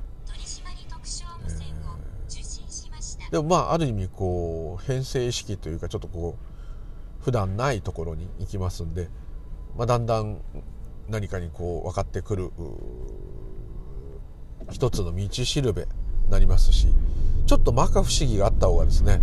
[3.32, 9.10] でもまあある意味こう編成意識というかちょっとこう普段ないところに行きますんで、
[9.78, 10.41] まあ、だんだん
[11.10, 12.52] 何かにこう分かってくる
[14.72, 15.88] 一つの道しるべ
[16.30, 16.88] なりますし
[17.46, 19.22] ちょっと摩訶不思議があった方がですね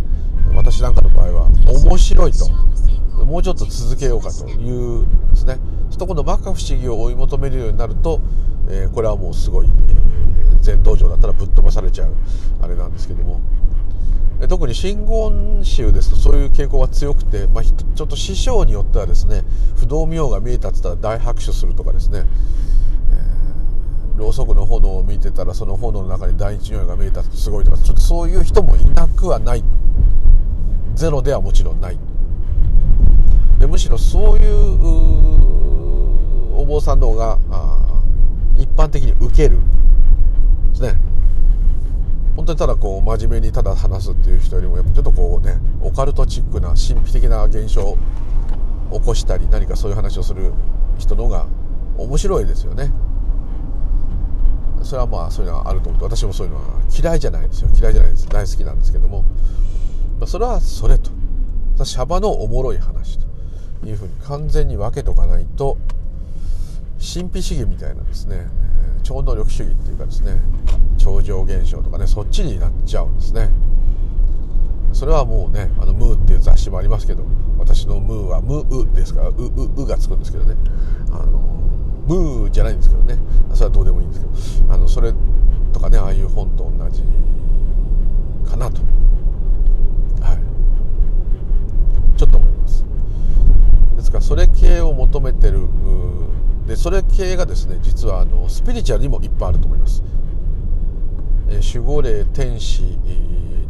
[0.55, 2.49] 私なんかの場合は面白いと
[3.25, 5.57] もうちょっと続けようかというですね
[5.91, 8.21] そこの摩訶不思議を追い求めるようになると、
[8.69, 12.15] えー、これはもうすごい、えー、禅道場だったらぶっ飛ばされちゃう
[12.61, 13.41] あれなんですけども
[14.47, 19.43] 特に真言宗ですとそういう傾向が強くて、まあ、ちょっと師匠によってはですね
[19.77, 22.23] 不動明王が見えたって言ったら大拍手するとかですね、
[23.11, 29.63] えー、ろうそくの炎を見てたらその炎の中に大日如来が見えたってすごいとかちょっとそういう人もいなくはない。
[30.95, 31.99] ゼロではもちろんない。
[33.57, 34.49] でむしろそういう
[36.55, 37.39] お坊さんの方が
[38.57, 39.59] 一般的に受ける。
[40.71, 40.99] ですね。
[42.39, 47.97] 本当にただこう真面目にただ話すっていう人よりもやっぱちょっとこうねオカルトチックな神秘的な現象を
[48.93, 50.53] 起こしたり何かそういう話をする
[50.97, 51.47] 人の方が
[51.97, 52.93] 面白いですよね。
[54.83, 56.63] それはまあそういうのはあると思って私もそういうのは
[56.97, 57.69] 嫌いじゃないですよ。
[57.77, 58.29] 嫌いじゃないです。
[58.29, 59.25] 大好きなんですけども。
[60.25, 61.11] それはそれと。
[61.83, 65.75] シャバのおもろい話というふうに完全に分けとかないと
[66.99, 68.47] 神秘主義みたいなですね
[69.09, 70.39] 超能力主義っていうかですね
[70.99, 73.49] 超常現象とかねそっちになっちゃうんですね。
[74.93, 77.23] それはもうね「あのムー」っていう雑誌もありますけど
[77.57, 79.41] 私の「ムー」は「ムー」ですから「う」う
[79.81, 80.55] 「う」がつくんですけどね。
[81.11, 81.39] あの
[82.07, 83.17] ムーじゃないんですけどね。
[83.55, 84.73] それはどうでもいいんですけど。
[84.73, 85.11] あのそれ
[85.73, 87.01] とかねああいう本と同じ
[88.47, 88.81] かなと。
[90.21, 90.39] はい。
[92.15, 92.85] ちょっと思います。
[93.97, 95.67] ですからそれ系を求めてる
[96.69, 100.03] でそれ系がですね実はあのスピリチュアルにもいっぱいあると思います、
[101.49, 103.09] えー、守護霊天使、え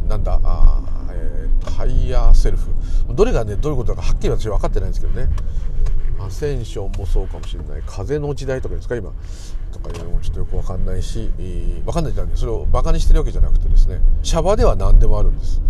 [0.04, 2.68] ー、なんだあ、えー、ハイヤーセルフ。
[3.14, 5.28] どれがねどういうことかはっきり私分かってないんですけどね。
[6.20, 7.82] アセンションもそうかもしれない。
[7.86, 9.12] 風の時代とかですか今。
[9.72, 14.00] とかいうのもちょっとよく分かんないし、えー、分かんないじゃんそれをバカにしてるわけじゃなくてですね。
[14.22, 15.62] シャバでは何でもあるんです。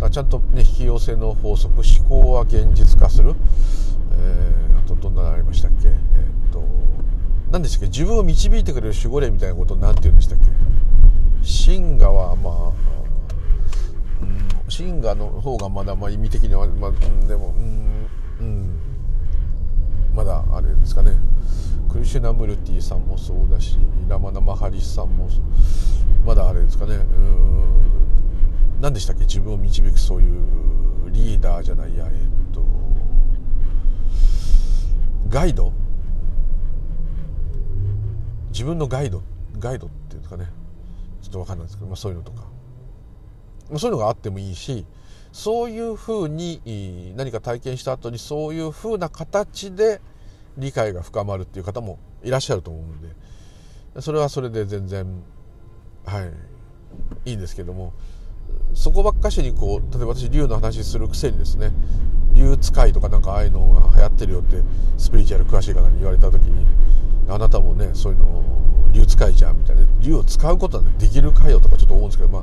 [0.00, 3.36] だちゃんとね引き寄せの法則思考は現実化する、
[4.18, 5.88] えー、あとどんなのありましたっけ？
[5.88, 6.62] えー、っと
[7.50, 7.86] 何でしたっけ？
[7.86, 10.46] 自分を導いてくれる守護霊みたいなことを何て言うんでしたっけ？
[11.76, 12.88] 神我はまあ
[14.70, 16.90] 神我の方がまだまあ意味的には、まあ、
[17.26, 18.08] でもうん、
[18.40, 18.80] うん、
[20.14, 21.12] まだあれですかね。
[21.90, 23.78] クリシュナムルティさんもそうだし
[24.08, 25.30] ラマナマハリスさんも
[26.26, 26.96] まだあれですかね。
[26.96, 27.64] うん
[28.80, 29.22] 何でしたっけ？
[29.22, 32.12] 自分を導くそういうリーダーじゃないやえっ
[35.28, 35.72] ガイド？
[38.50, 39.22] 自分のガイド？
[39.58, 40.46] ガイドっていうんですかね。
[41.22, 42.42] ちょっと分かんないですけど、まあ、そういうのとか、
[43.68, 44.86] まあ、そういうのがあってもいいし
[45.32, 50.00] そういうふうに何か体験した後にそういうふうな形で
[50.56, 55.22] 理解が深まるっていう方もいらっしゃると思うんでそれはそれで全然
[56.06, 56.32] はい。
[57.26, 57.92] いいんですけども。
[58.74, 61.72] そこばっかしにこう例えば私竜の話するくせにですね
[62.34, 64.62] 竜使いとかなんかああいうのが流行ってるよって
[64.96, 66.66] スピリチュアル詳しい方に言われた時に
[67.28, 68.44] あなたもねそういうのを
[68.92, 69.82] 竜使いじゃんみたいな。
[70.00, 72.42] 竜を使うことはできるかよとかちょっと思うんですけどまあ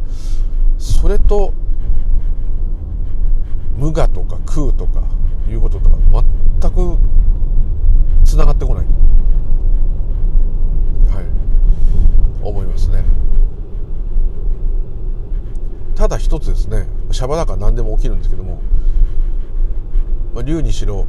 [0.78, 1.54] それと
[3.78, 5.04] 無我とか空とか
[5.50, 5.98] いうこととか
[6.62, 6.98] 全く
[8.26, 8.86] つながってこない。
[11.16, 11.26] はい。
[12.42, 13.04] 思いますね。
[15.96, 18.62] ただ一つですねシャバだから何でも起きるんですけども
[20.36, 21.06] まあ、竜にしろ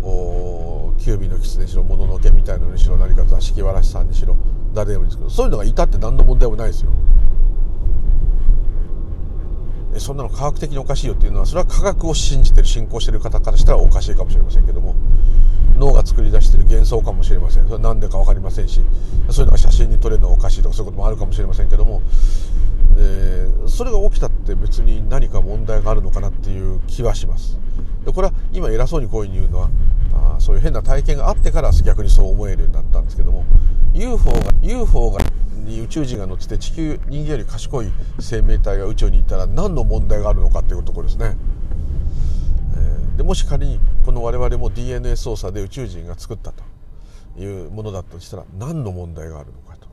[0.98, 4.36] キュービーの狐にしろもののけみたいなのにしろ何か座敷わらしさんにしろ
[4.72, 6.92] 誰でもいいんですけどそういうのがいたって何の問題もないですよ。
[10.00, 14.94] そんなの科学的におかしいよっていうのはそれは科学を信じてる信仰してる方からしたらおかしいかもしれませんけども
[15.76, 17.64] 脳が作り出してる幻想かもしれません。
[17.64, 18.80] それは何でか分かりませんし
[19.30, 22.02] そういうのが写真に撮れるのはおかしいとかそういうこともあるかもしれませんけども、
[22.98, 27.58] えー、それが起きたって別に何か問題があるのかなっていう気はします。
[28.04, 29.70] でこれは今偉そうにこういうふうに言うのは
[30.14, 33.44] あそういう変な体験があってから逆にそう思えるようになったんですけども
[33.92, 35.18] UFO が UFO が
[35.66, 41.36] に宇宙人が乗ってて地球人間より賢い生命体が宇宙に行ったら何の問題があるのかっていうところですね。
[43.14, 46.62] え、でもし仮にこの我々も DNA 操作で宇宙人が作ったと
[47.38, 49.88] いうものだとしたら何の問題があるのかと。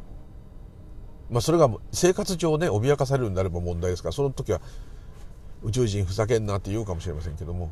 [1.29, 4.61] まあ、それが生活上ね脅かされるんであれば問題ですからその時は
[5.63, 7.71] 宇宙人ふざけんなって言うかもしれませんけども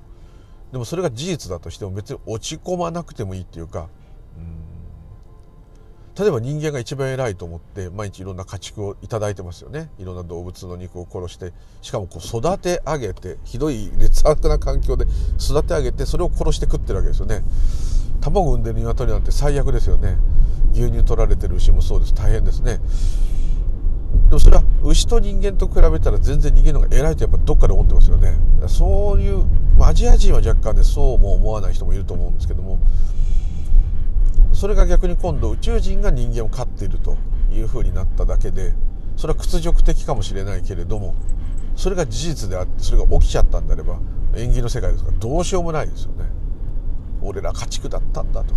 [0.72, 3.90] でもそれが事実だとしても別に落ち込まなくてもいいっていうか
[4.38, 4.71] うん
[6.22, 9.90] 例えば人間が一番偉いと思って毎日いろんな家畜を頂いてますよね。
[9.98, 15.08] いろんな動物の肉を殺してしかもこう育て上げてひどい劣悪な環境で
[15.40, 17.42] 育て上げてそれを殺して食ってるわけですよね。
[18.22, 20.20] 卵産んでる鶏なんて最悪ですよね。
[20.74, 22.14] 牛乳取られてる牛もそうです。
[22.14, 22.80] 大変ですね。
[24.30, 28.36] でもそれは牛と人間と比べたら全然人間の方が偉いとやっぱどっかで思ってますよね。
[28.68, 29.44] そういう、
[29.76, 32.78] ま、アジア人は若干ねそうも思わない人もいると思うんですけども
[34.62, 37.18] それが逆に今度宇宙人が人間を飼っていると
[37.52, 38.76] いうふうになっただけで
[39.18, 41.16] それは屈辱的かもしれないけれども
[41.76, 43.98] それが事実であってそれが起きちゃったんであれば
[44.36, 46.26] 縁起の世界ですからどうしようもないですよね。
[47.24, 48.54] 俺ら家畜だったんだと。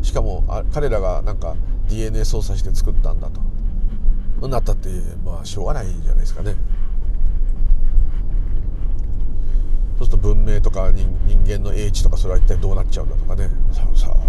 [0.00, 1.56] しかもあ彼らがなんか
[1.90, 3.28] DNA 操作して作ったんだ
[4.40, 4.48] と。
[4.48, 4.88] なったって
[5.26, 6.54] まあしょうがないじゃないですかね。
[9.98, 11.06] そうすると文明とか人
[11.46, 13.50] 間の英知とかそれは一体どうなっちゃうんだとかね。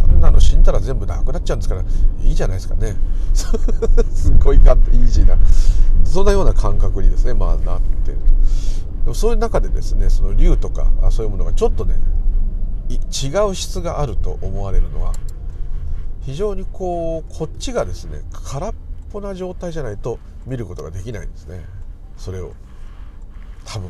[0.06, 1.84] んなの死んだら全部なくなっちゃうんですから
[2.22, 2.96] いいじゃないですかね。
[3.34, 5.38] すっごいかイージーな
[6.04, 8.34] そんなような感覚にですねまあなってると。
[9.04, 11.96] でもそういう中でですねその竜とかそういうものがちょっとね
[12.90, 12.98] 違
[13.50, 15.14] う質があると思われるのは
[16.22, 18.74] 非常にこうこっちがですね空っ
[19.12, 21.66] ぽな状態じゃないと見ることができないんですね。
[22.18, 22.54] それを。
[23.66, 23.90] 多分。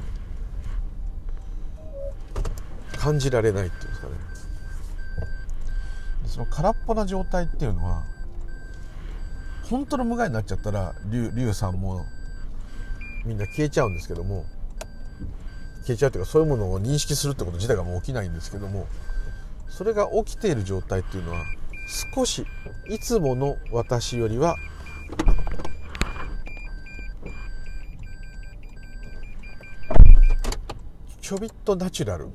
[2.98, 4.35] 感じられないっていうんですかね。
[6.36, 8.04] その空っぽな状態っていうのは
[9.70, 12.04] 本当の無害になっちゃったら龍さんも
[13.26, 14.44] みんな消えちゃうんですけども
[15.84, 18.86] 消えちゃうというかそういうものを認識するってこと自体がもう起きないんですけども
[19.70, 21.46] それが起きている状態っていうのは
[22.14, 22.46] 少し
[22.90, 24.58] いつもの私よりは
[31.22, 32.28] ちょびっとナチュラル。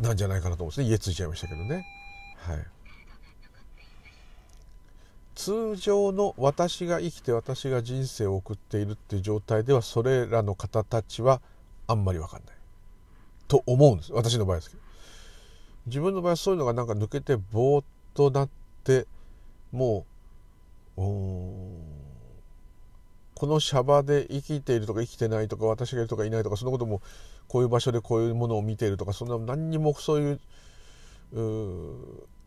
[0.00, 0.86] なんじゃないかなと思うんですね。
[0.86, 1.86] 家ついちゃいましたけどね。
[2.36, 2.66] はい。
[5.34, 11.42] 通常の私が生きて私が人生を送っているっていう状態ではそれらの方たちは
[11.86, 12.56] あんまり分かんない
[13.46, 14.12] と思うんです。
[14.12, 14.82] 私の場合ですけど。
[15.86, 17.84] 自分の場合はそういうのがなんか抜けてぼーっ
[18.14, 18.48] となっ
[18.82, 19.06] て
[19.70, 20.04] も
[20.96, 21.00] う
[23.36, 27.02] このシャバで生きているとか生きてないとか私がいるとかいないとかそのことも
[27.48, 30.40] こういう場所でこういうものを見ているとかそんな何にもそういう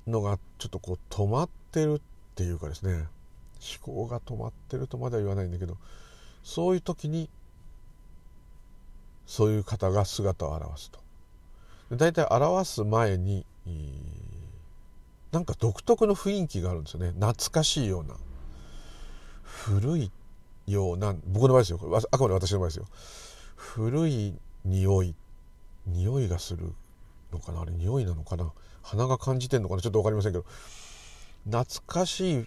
[0.08, 2.02] のがちょっとこう止まってるっ
[2.34, 3.08] ていうかですね。
[3.84, 5.78] 思考が止まってるとまでは言わないんだけど
[6.44, 7.30] そういう時に
[9.28, 11.00] そういう方が姿を現すと。
[11.92, 13.46] 大体表す前に
[15.32, 17.12] なんか独特の雰囲気があるんですよね。
[17.12, 18.16] 懐かしいような。
[19.44, 20.12] 古い
[20.72, 21.80] ような僕の場合ですよ。
[22.11, 22.86] あくまで私の場合ですよ。
[23.55, 24.34] 古い
[24.65, 25.15] 匂い
[25.88, 26.74] 匂いがする
[27.32, 27.61] のかな？
[27.61, 28.51] あれ匂いなのかな？
[28.82, 29.82] 鼻が感じてんのかな？
[29.82, 30.45] ちょっと分かりませんけど。
[31.45, 32.45] 懐かしい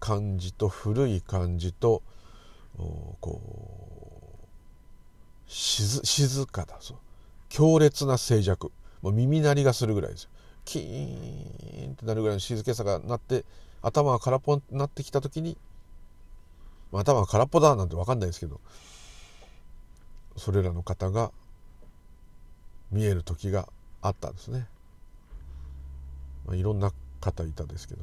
[0.00, 2.02] 感じと古い感じと
[3.20, 3.40] こ
[5.46, 6.96] 静かだそう
[7.48, 8.70] 強烈な静寂。
[9.00, 10.30] もう耳鳴りがするぐらいですよ。
[10.64, 13.44] キーンってなるぐらいの静けさがなって
[13.80, 15.56] 頭が空っぽになってきた時に、
[16.92, 18.60] 頭が空っぽだなんて分かんないですけど
[20.36, 21.32] それらの方が
[22.90, 23.68] 見える時が
[24.00, 24.66] あったんですね、
[26.46, 28.02] まあ、いろんな方いたですけど。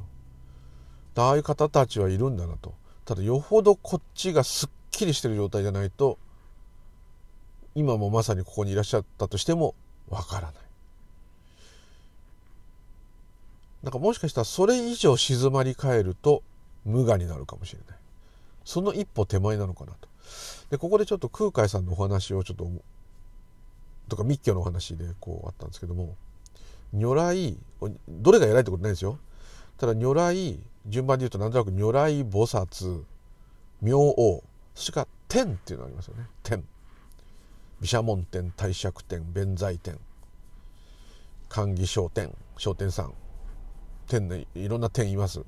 [1.18, 2.74] ああいう方たちはいるんだなと。
[3.06, 6.18] ただよほどこっちがすっきりしてる状態じゃないと
[7.76, 9.76] 今もまさにここにいらっしゃったとしても
[10.10, 10.54] わからない。
[13.84, 16.42] なんかもしかしたらそれ以上静まり返ると
[16.84, 17.98] 無我になるかもしれない。
[18.66, 20.10] その一歩手前なのかなと。
[20.72, 22.70] でここでちょっと空海さんのお話をちょっと
[24.10, 26.16] とか密教のお話でこうあったんですけども
[26.92, 27.58] 如来
[28.08, 29.20] どれが偉いってことないですよ。
[29.78, 33.04] ただ如来順番で言うとなんとなく如来菩薩
[33.82, 34.44] 明王
[34.74, 36.28] それか天っていうのがありますよね。
[36.44, 36.64] 天。
[37.82, 40.00] 毘沙門天帝釈天弁財天
[41.50, 43.14] 寛義商天商天さん。
[44.08, 45.44] 天ねいろんな天います。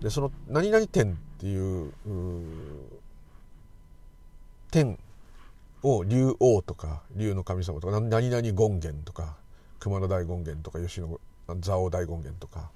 [0.00, 1.92] でその何々天っていう
[4.70, 4.98] 天
[5.82, 9.36] を竜王とか竜の神様とか何々権現とか
[9.78, 11.08] 熊野大権現とか吉野
[11.62, 12.70] 蔵王大権現とか、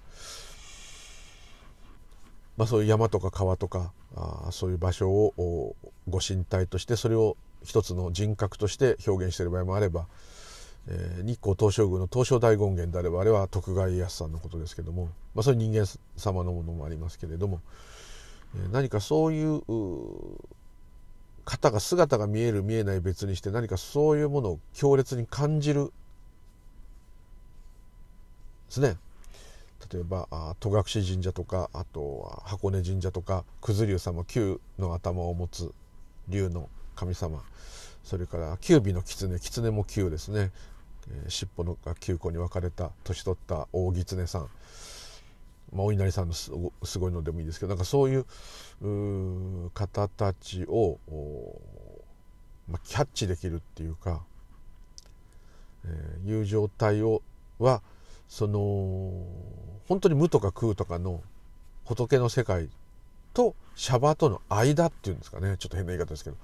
[2.56, 5.76] まあ、そういう山とか川とかあそういう場所を
[6.08, 10.06] ご神体としてそれを一つの人格として表現している場合もあれば、
[10.88, 17.60] えー、日光東照宮の東照大権現であればあれは徳川家康さんのことですけども、まあ、そういう人間様のものもありますけれども、
[18.56, 19.62] えー、何かそういう
[21.44, 25.92] 方が姿が見える見えない別にして何かそういうものを強烈に感じる
[28.68, 28.96] ですね。
[29.92, 30.28] 例えば
[30.60, 35.72] 戸隠神社とかあとは箱根神社とか九頭龍様九の頭を持つ
[36.28, 37.42] 龍の神様
[38.04, 40.52] それから九尾の狐狐も九ですね、
[41.08, 44.48] えー、尻尾のが9個に分かれた年取った大狐さん。
[45.72, 46.50] まあ、お稲荷さんのす
[46.98, 50.98] ごいのでもいいですけどなんかそういう方たちを、
[52.68, 54.24] まあ、キャッチできるっていうか、
[55.84, 57.22] えー、いう状態を
[57.60, 57.82] は
[58.28, 59.12] その
[59.86, 61.22] 本当に無とか空とかの
[61.84, 62.68] 仏の世界
[63.32, 65.56] とシャバとの間っていうんですかね。
[65.56, 66.36] ちょっと変な言い方ですけど。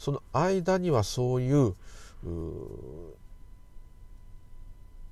[0.00, 1.74] その間にはそういう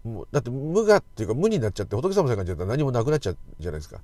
[0.04, 4.00] もうだって無我っていうか無になっちゃって仏様の世界にゃったら何もなくなっちゃうじゃないですか。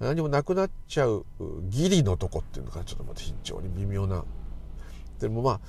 [0.00, 1.24] 何もなくなっちゃう
[1.70, 4.24] 義理のとこっていうのがちょっとまた非常に微妙な。
[5.20, 5.60] でもまあ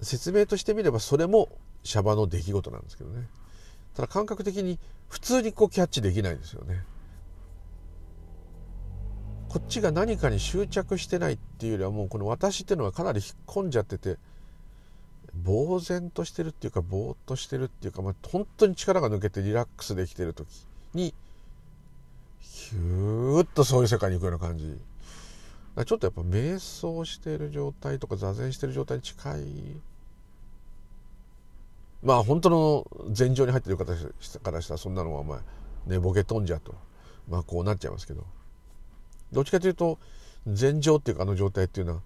[0.00, 1.48] 説明としてみればそれも
[1.82, 3.28] シャバの出来事なんですけどね。
[3.94, 4.78] ただ感覚的に
[5.08, 6.84] 普通にこうキャッチできないんですよね。
[9.48, 14.16] こっちが何かに執着してないっていうよりはもうこの私っていうのはかなり引っ込んじゃってて
[15.44, 20.48] 呆然としてるっていうかぼーっとしてるっていうか、まあ、本当に力が抜けてリラックスできてる時
[20.94, 21.12] に
[22.40, 24.78] ヒューッとそういう世界に行くような感じ。
[25.84, 29.42] ちょっとやっぱ瞑想している状態とか座禅している状態に近い。
[32.02, 35.40] まあ本当の禅情に入ってる方からしたらそんなのはお前
[35.86, 36.74] 寝ぼけとんじゃと。
[37.28, 38.24] まあこうなっちゃいますけど。
[39.32, 39.98] どっちかというと
[40.46, 42.00] 禅情っていうかあの状態っていうのは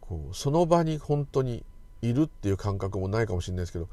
[0.00, 1.64] こうその場に本当に
[2.08, 3.88] いるっていう感覚もないかもしれないですけど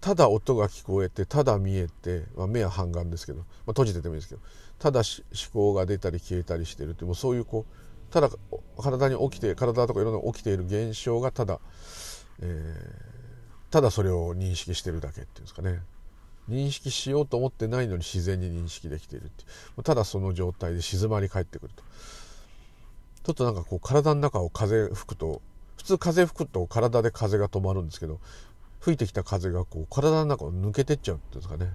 [0.00, 4.40] ただ音が聞こえてただ見えて、まあ、目は半眼ですけど、まあ、閉じててもいいですけど
[4.78, 8.30] ただ思考が出たり消えたりしてるってもうそういうこうただ
[8.80, 11.60] 体に起きて体とかいろんな起きている現象がただ、
[12.40, 15.80] えー、ただそれを認識してるだけっていうんですかね。
[16.48, 19.44] 認識しようと思ってないのに自然に認識できているって
[19.78, 21.82] いただその状態で静まり返ってくると。
[23.24, 25.42] ちょっとなんかこう体の中を風吹くと
[25.88, 28.20] 通風吹くと体で風が止まるんですけど
[28.80, 31.72] 吹いてきた風がこう体の中を抜けてっちゃうっていうんですかね。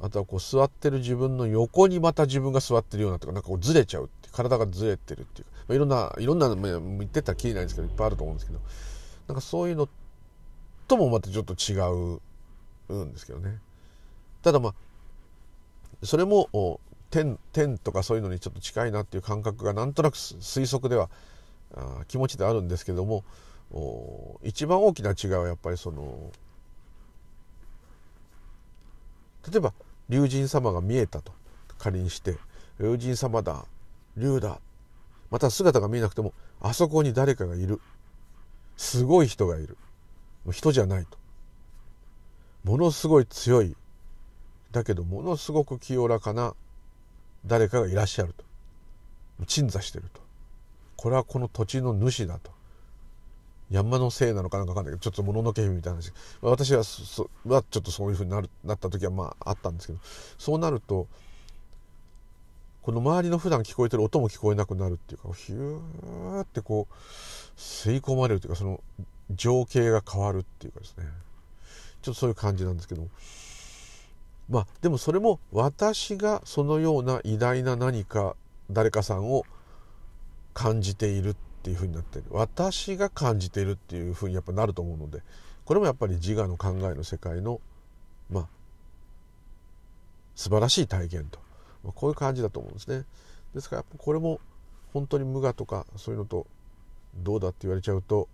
[0.00, 8.60] あとはこう座ってる自分の横にまた自分が座ってるようなとかなんかこうずれちゃうって体がずれてるっていうか、まあ、いろんないろんな言ってたらきりないんですけどいっぱいあると思うんですけど
[9.26, 9.88] なんかそういうの
[10.86, 11.74] ともまたちょっと違
[12.90, 13.58] うんですけどね。
[14.42, 14.74] ただまあ
[16.04, 16.80] それも
[17.10, 21.10] 天天とかそういうのにちょっと近いなっていう感覚がなんとなく推測では
[22.08, 23.24] 気持ちであるんですけども
[24.42, 26.32] 一番大きな違いはやっぱりその
[29.50, 29.72] 例えば
[30.08, 31.32] 龍神様が見えたと
[31.78, 32.36] 仮にして
[32.80, 33.66] 龍神様だ
[34.16, 34.60] 龍だ
[35.30, 37.80] また姿が見えなくてもあそこに誰かがいる。
[38.76, 39.76] すごい人がいる。
[40.50, 41.18] 人じゃないと。
[42.64, 43.76] ものすごい強い。
[44.72, 46.54] だけどものすごく清らかな
[47.46, 48.44] 誰かがいらっしゃると。
[49.46, 50.20] 鎮座してると。
[50.98, 52.50] これはこの土地の主だと。
[53.70, 59.98] 山のせいなのかなんか分かんないけどちょっともののけ姫みたいな話、まあ、私はそはちょっとそういうふうになるなった時はまああったんですけど。
[60.38, 61.06] そうなると
[62.82, 66.94] この周りの普段聞こえてる音も聞こえなくなるっていうかヒューってこう
[67.58, 68.80] 吸い込まれるというかその
[69.30, 71.04] 情景が変わるっていうかですね。
[72.00, 73.06] ちょっとそういう感じなんですけど。
[74.48, 78.34] まあでもそれも私がそのような偉大な何か
[78.70, 79.44] 誰かさんを
[80.58, 85.22] 感じているっていうふうになってる私が感じているっていうふうにやっぱなると思うので
[85.64, 87.60] これもやっぱり自我の考えの世界の
[88.28, 88.48] まあ
[90.34, 91.38] 素晴らしい体験と、
[91.84, 93.04] まあ、こういう感じだと思うんですね。
[93.54, 94.40] ですからこれも
[94.92, 96.48] 本当に無我とかそういうのと
[97.14, 98.28] どうだって言われちゃうと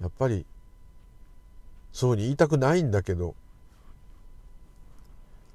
[0.00, 0.46] やっぱり
[1.92, 3.34] そういうふうに言いたくないんだけど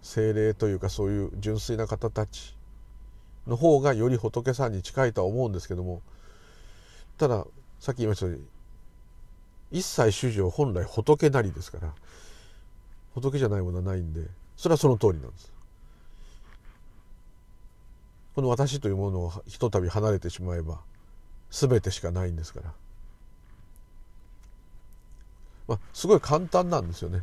[0.04, 2.56] 精霊というかそういう純粋な方たち
[3.48, 6.02] の方がより仏さんに近いとは思うんですけども
[7.18, 7.46] ただ
[7.80, 8.46] さっき言いましたように
[9.72, 11.94] 一切主情本来仏なりですから
[13.16, 14.22] 仏じゃないものはないんで
[14.56, 15.52] それはその通りなんです。
[18.36, 20.80] この私というものをひとたび離れてしまえば
[21.52, 22.74] 全てしかないんですから、
[25.68, 27.22] まあ、すごい簡単なんですよね。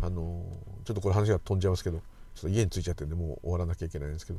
[0.00, 0.42] あの
[0.84, 2.02] ちょっとこれ話が飛んじゃいますけどちょ
[2.40, 4.38] っと家に着いちゃってんでもう終わらなきゃいけないんですけど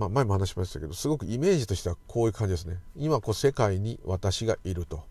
[0.00, 2.78] まあ、前も話しましたけどすごくイメージとしてはこういう感じですね。
[2.96, 5.04] 今こう世界に私がいると。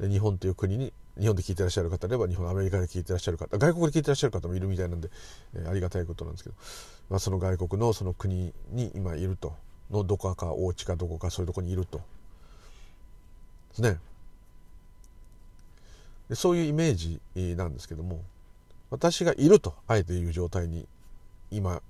[0.00, 5.10] で日本という国に日本で聞いてらっしゃる方であれば日本アメリカで聞いてらっしゃる方外国で聞いてらっしゃる方もいるみたいなんで、
[5.54, 6.56] えー、ありがたいことなんですけど、
[7.08, 9.54] まあ、その外国のその国に今いると。
[9.92, 11.98] のどこかお家かどこかそういうとこにいると。
[11.98, 12.04] で
[13.74, 13.98] すね。
[16.28, 17.20] でそういうイメージ
[17.56, 18.22] なんですけども
[18.90, 20.86] 私がいるとあえて言う状態に
[21.50, 21.82] 今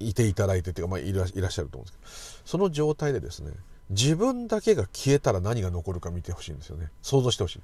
[0.00, 2.48] いていただいてというか、まあ、いらっしゃると思うんですけど。
[2.48, 3.52] その状態でですね
[3.90, 6.90] 自分だけが消えたら何が残るか見てほしいんですよね。
[7.02, 7.60] 想像してほしい。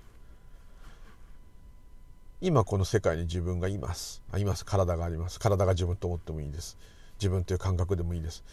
[2.43, 4.22] 今この世界に自分がいます。
[4.33, 4.64] あいます。
[4.64, 5.39] 体があります。
[5.39, 6.78] 体が自分と思ってもいいです。
[7.18, 8.45] 自分という感覚でもいいです。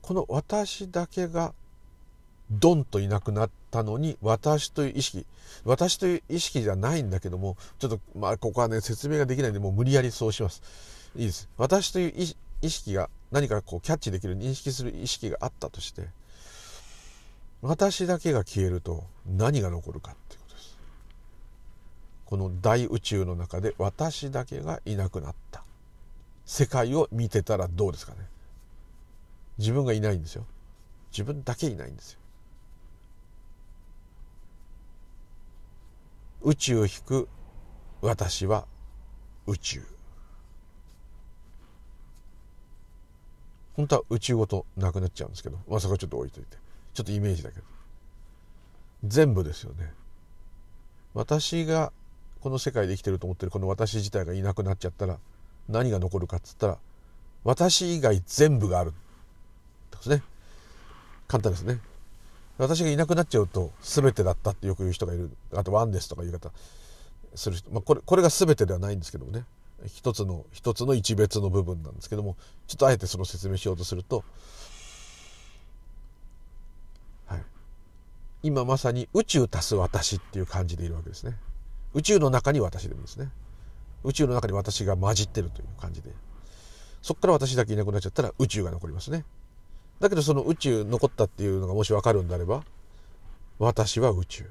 [0.00, 1.54] この私だけが
[2.50, 5.26] ドンといなくなったのに私という意識
[5.64, 10.62] 私という意識じゃないんだけどもちょっとまあここはね説明ができないんでもう無理やりそうします。
[11.16, 11.48] いいです。
[11.56, 12.12] 私という
[12.62, 16.06] 意識が何かこうキャッチできる認識する意識があったとして
[17.60, 20.78] 私だけが消えると何が残るかっていうことです。
[22.26, 25.62] この大宇宙の中で私だけがいなくなった。
[26.44, 28.18] 世界を見てたらどうですかね。
[29.58, 30.44] 自分がいないんですよ。
[31.12, 32.18] 自分だけいないんですよ。
[36.42, 37.28] 宇宙を引く
[38.00, 38.66] 私は
[39.46, 39.82] 宇宙。
[43.74, 46.56] 本当は宇宙ごとなくなっちゃうんですけどまあそこはちょっと置いといて。
[46.94, 47.64] ちょっとイメージだけど。
[49.04, 49.92] 全部ですよね。
[51.14, 51.92] 私が
[52.40, 55.18] この世界で生きてると思ってるこの私自体がいなくなっちゃったら
[55.68, 56.78] 何が残るかっつったら
[57.44, 58.92] 私以外全部がある。
[59.90, 60.22] ですね。
[61.28, 61.78] 簡単ですね。
[62.58, 65.30] 私がいなくなっちゃうと全てだったってよく言う人がいる。
[65.54, 66.50] あとワンですとか言い方
[67.34, 69.44] する人、まあ、これこれが全てではないんですけどもね。
[69.86, 74.24] 一つの一つの一別の部分なんですけどもちょっとあえてその説明しようとすると、
[77.26, 77.42] はい、
[78.42, 81.36] 今まさに宇宙足す私っていう感じでいるわけですね。
[81.94, 83.30] 宇宙の中に私でもですね。
[84.04, 86.10] 宇宙の中に私が混じってるという感じで。
[87.02, 89.24] そこから私だけいなくなっちゃったら宇宙が残りますね。
[90.00, 92.64] だけどその宇宙残ったっていうのがもし分かるんであれば
[93.58, 94.50] 私は宇宙。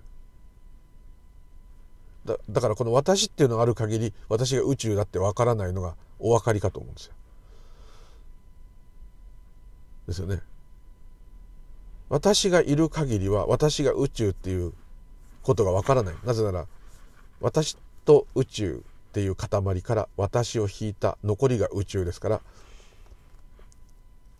[2.25, 7.13] だだからこの私っていうのがある限り私が宇宙だってわからないのがお分かりかと思うんですよ。
[10.07, 10.41] ですよね。
[12.09, 14.73] 私がいる限りは私が宇宙っていう
[15.43, 16.15] ことがわからない。
[16.25, 16.67] なぜなら
[17.39, 22.41] 私と宇宙っていう塊から私を引いた残りが宇宙ですから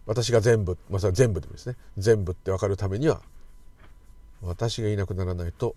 [0.06, 3.22] 私が全部まあ全部でですね全部って分かるためには
[4.42, 5.76] 私がいなくならないと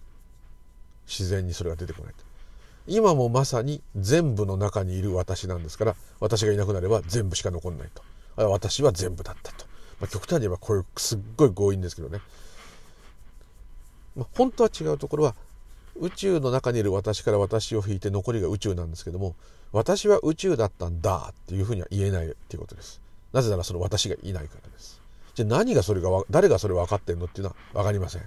[1.06, 2.24] 自然にそれが出てこないと。
[2.86, 8.02] 今もまさに全部の中にいる私なんですから私がいなくなれば全部しか残んないと。
[8.36, 9.64] 私は全部だったと、
[10.00, 12.18] まあ、極端に言えばこういうすっごい強引ですけどね、
[14.16, 15.34] まあ、本当は違うところは
[15.96, 19.36] 宇宙の中にいる私から私を引いて残りが宇宙なんですけども
[19.72, 23.00] 私は宇宙だったんだっていうふうには言えないっていうことです。
[23.32, 25.00] なぜならその私がいないからです。
[25.34, 28.22] じゃあ何がそれが誰がそれ分かってんのっていうのは分かりません。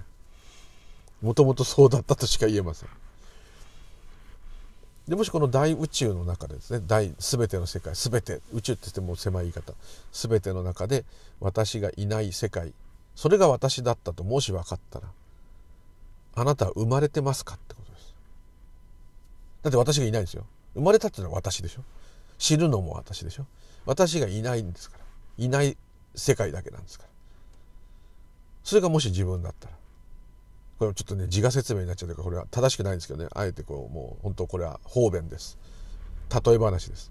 [1.22, 2.88] もともとそうだったとしか言えません。
[5.08, 9.72] でもしこの大宇宙の中でですね大全ての世界全て宇宙って言っても狭い言い方。
[10.12, 11.04] 全ての中で
[11.40, 12.72] 私がいない世界
[13.14, 15.06] それが私だったともし分かったら
[16.34, 18.14] あなたは生まれてますかってことです。
[19.62, 20.44] だって私がいないんですよ。
[20.74, 21.82] 生まれたっていうのは私でしょ。
[22.38, 23.46] 死ぬのも私でしょ。
[23.86, 25.04] 私がいないんですから。
[25.44, 25.76] いない
[26.14, 27.10] 世界だけなんですから。
[28.62, 29.74] それがもし自分だったら
[30.78, 33.28] これちょっとね自我説明になっちゃうからこれは正しくないんですけどね。
[33.34, 35.58] あえてこうもう本当これは方便です。
[36.30, 37.10] 例え話です。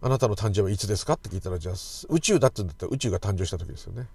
[0.00, 1.12] あなたの誕生はいつですか？
[1.12, 1.74] って聞いたらじゃあ
[2.08, 4.08] 宇宙だって言うんだったら宇宙が誕生した時ですよね。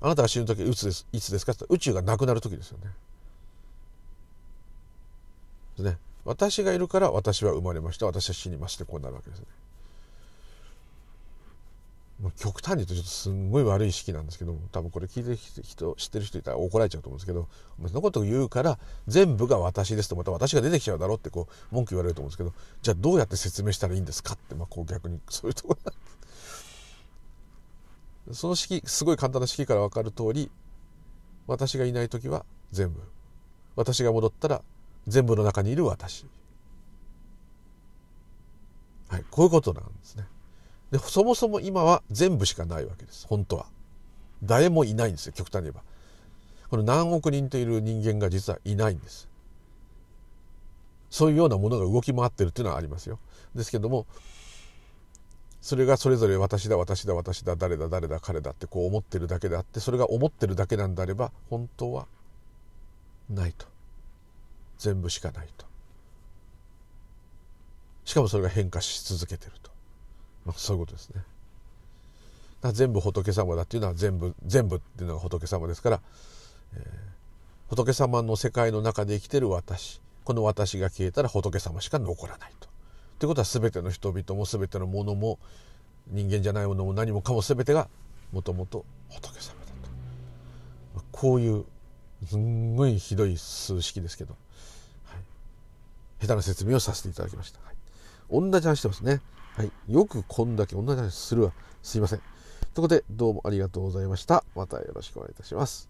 [0.00, 1.06] あなたが死ぬ時いつです？
[1.12, 1.52] いつですか？
[1.52, 2.84] って宇宙がなくなる時ですよね。
[5.76, 5.98] ですね。
[6.24, 8.06] 私がいるから私は生まれました。
[8.06, 9.46] 私は死にますってこうなるわけですね。
[12.30, 17.48] 極端に言うとちょっとすんごい悪い式なんですけど多分これ聞いてる人知ってる人いたら怒られちゃうと思うんですけど
[17.88, 22.52] そのことを言うから全部が私ですとまた私が出てきちゃうだろうってこう文句言われると思うんですけど
[22.82, 25.20] じゃあどうやって説明したらいいんですかって、まあ、こう逆に。
[25.28, 25.94] そういうところなん
[28.28, 30.50] ですその式すごい簡単な式から分かる通り
[31.46, 33.00] 私がいない時は全部。
[33.76, 34.62] 私が戻ったら
[35.06, 36.26] 全部の中にいる私。
[39.08, 40.24] はいこういうことなんですね。
[40.94, 43.26] でそもそも今は全部しかないわけです。
[43.26, 43.66] 本当は。
[44.44, 45.82] 誰もいないんですよ極端に言えば。
[46.70, 49.28] この何億人といる人間が実はいないんです。
[51.10, 53.18] そういうようなものが動き回ってるっていうのはありますよ。
[53.56, 54.06] ですけども
[55.60, 62.06] それがそれぞれ私だ私だ私だ誰だ誰だ彼だってこう思ってるだけであってそれが思ってるだけなんであれば本当は
[63.28, 63.66] ないと。
[64.78, 65.66] 全部しかないと。
[68.04, 69.73] しかもそれが変化し続けてると。
[70.44, 71.22] まあ、そういうことですね。
[72.72, 76.00] 全部仏様だっていうのは全部全部っていうのが仏様ですから、
[76.74, 76.82] えー、
[77.68, 82.68] 仏様の世界の中で生きてる私この私が消えたら仏様しか残らないと。
[83.18, 85.38] ということは全ての人々も全てのものも
[86.08, 87.88] 人間じゃないものも何もかも全てが
[88.32, 89.66] もともと仏様だ
[91.00, 91.04] と。
[91.12, 91.64] こういう
[92.26, 94.34] すんごいひどい数式ですけど、
[95.04, 95.22] はい、
[96.20, 97.60] 下手な説明をさせていただきました。
[97.64, 97.76] はい、
[98.30, 99.20] 同じ話してますね。
[99.56, 99.70] はい。
[99.88, 101.52] よくこんだけ同じ話するわ。
[101.80, 102.18] すいません。
[102.18, 104.44] ということで、どうもありがとうございました。
[104.56, 105.88] またよろしくお願いいたします。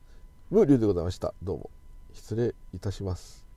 [0.50, 1.32] 無理でございました。
[1.42, 1.70] どうも。
[2.12, 3.43] 失礼いたします。